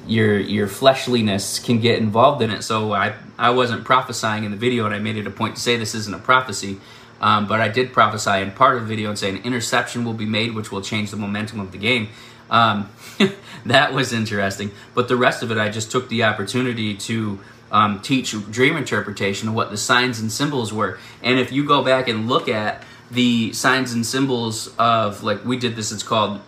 your 0.08 0.39
your 0.39 0.69
fleshliness 0.69 1.60
can 1.60 1.82
get 1.82 2.00
involved 2.00 2.41
in 2.41 2.50
it. 2.50 2.62
So 2.62 2.93
I 2.93 3.15
I 3.38 3.50
wasn't 3.50 3.84
prophesying 3.84 4.45
in 4.45 4.52
the 4.52 4.58
video, 4.58 4.86
and 4.86 4.95
I 4.95 5.00
made 5.00 5.17
it 5.17 5.28
a 5.28 5.32
point 5.32 5.56
to 5.58 5.62
say 5.62 5.76
this 5.76 5.95
isn't 5.95 6.15
a 6.15 6.19
prophecy. 6.19 6.80
Um, 7.21 7.47
but 7.47 7.62
I 7.62 7.69
did 7.69 7.93
prophesy 7.93 8.41
in 8.41 8.51
part 8.51 8.75
of 8.75 8.84
the 8.84 8.88
video 8.88 9.10
and 9.10 9.17
say 9.17 9.30
an 9.30 9.38
interception 9.38 10.04
will 10.04 10.13
be 10.13 10.25
made, 10.25 10.54
which 10.54 10.71
will 10.71 10.82
change 10.82 11.12
the 11.12 11.17
momentum 11.17 11.60
of 11.60 11.71
the 11.71 11.78
game. 11.78 12.10
Um, 12.49 12.89
that 13.65 13.93
was 13.93 14.13
interesting. 14.13 14.71
But 14.93 15.08
the 15.08 15.15
rest 15.15 15.41
of 15.41 15.51
it, 15.51 15.58
I 15.58 15.69
just 15.69 15.91
took 15.91 16.10
the 16.10 16.23
opportunity 16.23 16.95
to 16.95 17.39
um, 17.71 18.01
teach 18.01 18.32
dream 18.51 18.78
interpretation 18.78 19.49
of 19.49 19.56
what 19.56 19.71
the 19.71 19.78
signs 19.78 20.19
and 20.19 20.32
symbols 20.32 20.71
were. 20.71 20.99
And 21.23 21.39
if 21.39 21.51
you 21.51 21.65
go 21.65 21.84
back 21.84 22.08
and 22.08 22.28
look 22.28 22.47
at 22.47 22.84
the 23.12 23.54
signs 23.54 23.93
and 23.93 24.06
symbols 24.06 24.73
of, 24.78 25.23
like 25.23 25.45
we 25.45 25.58
did 25.58 25.75
this, 25.75 25.91
it's 25.91 26.04
called 26.04 26.41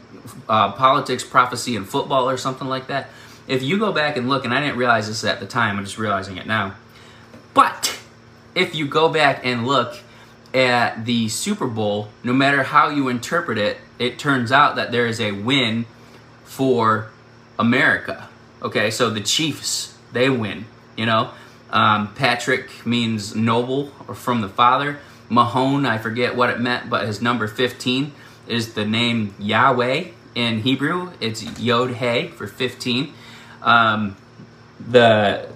uh, 0.49 0.71
politics, 0.73 1.23
prophecy, 1.23 1.75
and 1.75 1.88
football 1.88 2.30
or 2.30 2.38
something 2.38 2.67
like 2.67 2.88
that. 2.88 3.10
If 3.47 3.63
you 3.63 3.80
go 3.80 3.93
back 3.93 4.17
and 4.17 4.27
look, 4.27 4.43
and 4.43 4.53
I 4.53 4.60
didn't 4.60 4.77
realize 4.77 5.08
this 5.08 5.23
at 5.23 5.39
the 5.39 5.45
time, 5.45 5.77
I'm 5.77 5.86
just 5.86 5.97
realizing 5.97 6.38
it 6.38 6.45
now. 6.45 6.75
But 7.53 7.97
if 8.56 8.75
you 8.75 8.88
go 8.88 9.10
back 9.10 9.45
and 9.45 9.65
look 9.65 9.97
at 10.58 11.06
the 11.06 11.30
Super 11.30 11.67
Bowl, 11.67 12.10
no 12.24 12.34
matter 12.34 12.63
how 12.63 12.89
you 12.89 13.10
interpret 13.10 13.60
it, 13.60 13.78
it 14.00 14.17
turns 14.17 14.52
out 14.52 14.76
that 14.76 14.91
there 14.91 15.06
is 15.06 15.22
a 15.22 15.32
win 15.32 15.86
for 16.46 17.10
America. 17.60 18.28
Okay, 18.63 18.89
so 18.89 19.12
the 19.12 19.22
Chiefs, 19.22 19.96
they 20.13 20.32
win, 20.32 20.65
you 20.96 21.06
know. 21.06 21.30
Um, 21.70 22.12
Patrick 22.15 22.88
means 22.88 23.36
noble 23.36 23.91
or 24.08 24.15
from 24.15 24.41
the 24.41 24.50
father. 24.50 25.00
Mahone, 25.30 25.86
I 25.86 26.00
forget 26.00 26.36
what 26.36 26.50
it 26.50 26.60
meant, 26.60 26.89
but 26.89 27.06
his 27.06 27.22
number 27.22 27.48
15 27.48 28.12
is 28.48 28.74
the 28.74 28.86
name 28.86 29.36
Yahweh 29.38 30.06
in 30.34 30.62
Hebrew. 30.62 31.12
It's 31.22 31.60
Yod 31.60 31.98
He 31.98 32.30
for 32.30 32.48
15. 32.48 33.13
Um, 33.62 34.17
the 34.80 35.50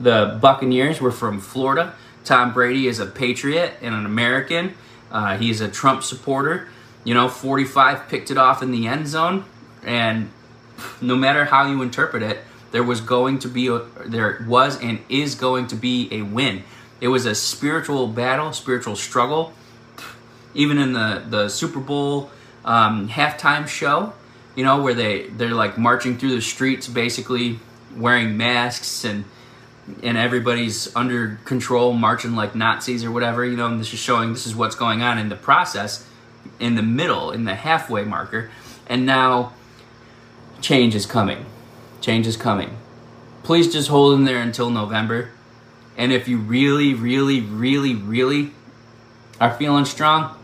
the 0.00 0.38
Buccaneers 0.40 1.00
were 1.00 1.12
from 1.12 1.40
Florida. 1.40 1.94
Tom 2.28 2.52
Brady 2.52 2.86
is 2.86 3.00
a 3.00 3.06
patriot 3.06 3.72
and 3.80 3.94
an 3.94 4.04
American. 4.04 4.74
Uh, 5.10 5.38
he's 5.38 5.62
a 5.62 5.68
Trump 5.68 6.02
supporter. 6.02 6.68
You 7.02 7.14
know, 7.14 7.26
45 7.26 8.06
picked 8.08 8.30
it 8.30 8.36
off 8.36 8.62
in 8.62 8.70
the 8.70 8.86
end 8.86 9.08
zone, 9.08 9.46
and 9.82 10.30
no 11.00 11.16
matter 11.16 11.46
how 11.46 11.66
you 11.66 11.80
interpret 11.80 12.22
it, 12.22 12.44
there 12.70 12.82
was 12.82 13.00
going 13.00 13.38
to 13.38 13.48
be 13.48 13.68
a, 13.68 13.78
there 14.04 14.44
was 14.46 14.78
and 14.82 14.98
is 15.08 15.34
going 15.36 15.68
to 15.68 15.74
be 15.74 16.08
a 16.12 16.20
win. 16.20 16.64
It 17.00 17.08
was 17.08 17.24
a 17.24 17.34
spiritual 17.34 18.06
battle, 18.08 18.52
spiritual 18.52 18.94
struggle. 18.94 19.54
Even 20.52 20.76
in 20.76 20.92
the 20.92 21.24
the 21.26 21.48
Super 21.48 21.80
Bowl 21.80 22.30
um, 22.62 23.08
halftime 23.08 23.66
show, 23.66 24.12
you 24.54 24.64
know, 24.64 24.82
where 24.82 24.92
they 24.92 25.28
they're 25.28 25.54
like 25.54 25.78
marching 25.78 26.18
through 26.18 26.34
the 26.34 26.42
streets, 26.42 26.88
basically 26.88 27.58
wearing 27.96 28.36
masks 28.36 29.04
and 29.04 29.24
and 30.02 30.16
everybody's 30.16 30.94
under 30.94 31.38
control, 31.44 31.92
marching 31.92 32.34
like 32.34 32.54
Nazis 32.54 33.04
or 33.04 33.10
whatever. 33.10 33.44
You 33.44 33.56
know, 33.56 33.66
and 33.66 33.80
this 33.80 33.92
is 33.92 33.98
showing 33.98 34.32
this 34.32 34.46
is 34.46 34.54
what's 34.54 34.74
going 34.74 35.02
on 35.02 35.18
in 35.18 35.28
the 35.28 35.36
process, 35.36 36.06
in 36.58 36.74
the 36.74 36.82
middle, 36.82 37.30
in 37.30 37.44
the 37.44 37.54
halfway 37.54 38.04
marker, 38.04 38.50
and 38.86 39.06
now 39.06 39.52
change 40.60 40.94
is 40.94 41.06
coming. 41.06 41.46
Change 42.00 42.26
is 42.26 42.36
coming. 42.36 42.76
Please 43.42 43.72
just 43.72 43.88
hold 43.88 44.18
in 44.18 44.24
there 44.24 44.40
until 44.40 44.70
November. 44.70 45.30
And 45.96 46.12
if 46.12 46.28
you 46.28 46.38
really, 46.38 46.94
really, 46.94 47.40
really, 47.40 47.94
really 47.94 48.52
are 49.40 49.52
feeling 49.52 49.84
strong, 49.84 50.36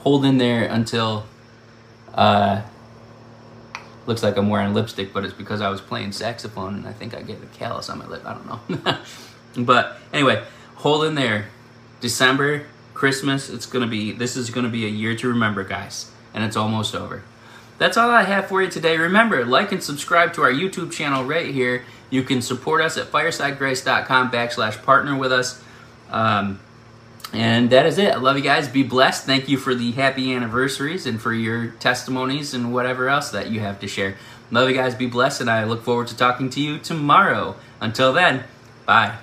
hold 0.00 0.24
in 0.24 0.38
there 0.38 0.64
until 0.64 1.24
uh, 2.14 2.62
looks 4.08 4.22
like 4.22 4.36
I'm 4.36 4.48
wearing 4.48 4.72
lipstick, 4.72 5.12
but 5.12 5.24
it's 5.24 5.34
because 5.34 5.60
I 5.60 5.68
was 5.68 5.80
playing 5.82 6.12
saxophone 6.12 6.74
and 6.74 6.88
I 6.88 6.92
think 6.92 7.14
I 7.14 7.20
get 7.20 7.42
a 7.42 7.46
callus 7.46 7.90
on 7.90 7.98
my 7.98 8.06
lip. 8.06 8.22
I 8.24 8.32
don't 8.32 8.46
know. 8.46 8.98
but 9.64 9.98
anyway, 10.12 10.42
hold 10.76 11.04
in 11.04 11.14
there. 11.14 11.48
December, 12.00 12.66
Christmas, 12.94 13.50
it's 13.50 13.66
going 13.66 13.84
to 13.84 13.90
be, 13.90 14.12
this 14.12 14.36
is 14.36 14.50
going 14.50 14.64
to 14.64 14.70
be 14.70 14.86
a 14.86 14.88
year 14.88 15.14
to 15.16 15.28
remember, 15.28 15.62
guys. 15.62 16.10
And 16.32 16.42
it's 16.42 16.56
almost 16.56 16.94
over. 16.94 17.22
That's 17.76 17.96
all 17.96 18.10
I 18.10 18.22
have 18.22 18.46
for 18.46 18.62
you 18.62 18.70
today. 18.70 18.96
Remember, 18.96 19.44
like 19.44 19.72
and 19.72 19.82
subscribe 19.82 20.32
to 20.34 20.42
our 20.42 20.50
YouTube 20.50 20.90
channel 20.90 21.24
right 21.24 21.52
here. 21.52 21.84
You 22.10 22.22
can 22.22 22.40
support 22.40 22.80
us 22.80 22.96
at 22.96 23.12
firesidegrace.com 23.12 24.30
backslash 24.30 24.82
partner 24.82 25.16
with 25.16 25.32
us. 25.32 25.62
Um, 26.10 26.60
and 27.32 27.70
that 27.70 27.86
is 27.86 27.98
it. 27.98 28.12
I 28.12 28.16
love 28.16 28.36
you 28.36 28.42
guys. 28.42 28.68
Be 28.68 28.82
blessed. 28.82 29.24
Thank 29.24 29.48
you 29.48 29.58
for 29.58 29.74
the 29.74 29.92
happy 29.92 30.32
anniversaries 30.32 31.06
and 31.06 31.20
for 31.20 31.32
your 31.32 31.68
testimonies 31.72 32.54
and 32.54 32.72
whatever 32.72 33.08
else 33.08 33.30
that 33.30 33.50
you 33.50 33.60
have 33.60 33.80
to 33.80 33.88
share. 33.88 34.16
Love 34.50 34.68
you 34.68 34.74
guys. 34.74 34.94
Be 34.94 35.06
blessed. 35.06 35.42
And 35.42 35.50
I 35.50 35.64
look 35.64 35.82
forward 35.82 36.08
to 36.08 36.16
talking 36.16 36.48
to 36.50 36.60
you 36.60 36.78
tomorrow. 36.78 37.56
Until 37.80 38.12
then, 38.12 38.44
bye. 38.86 39.18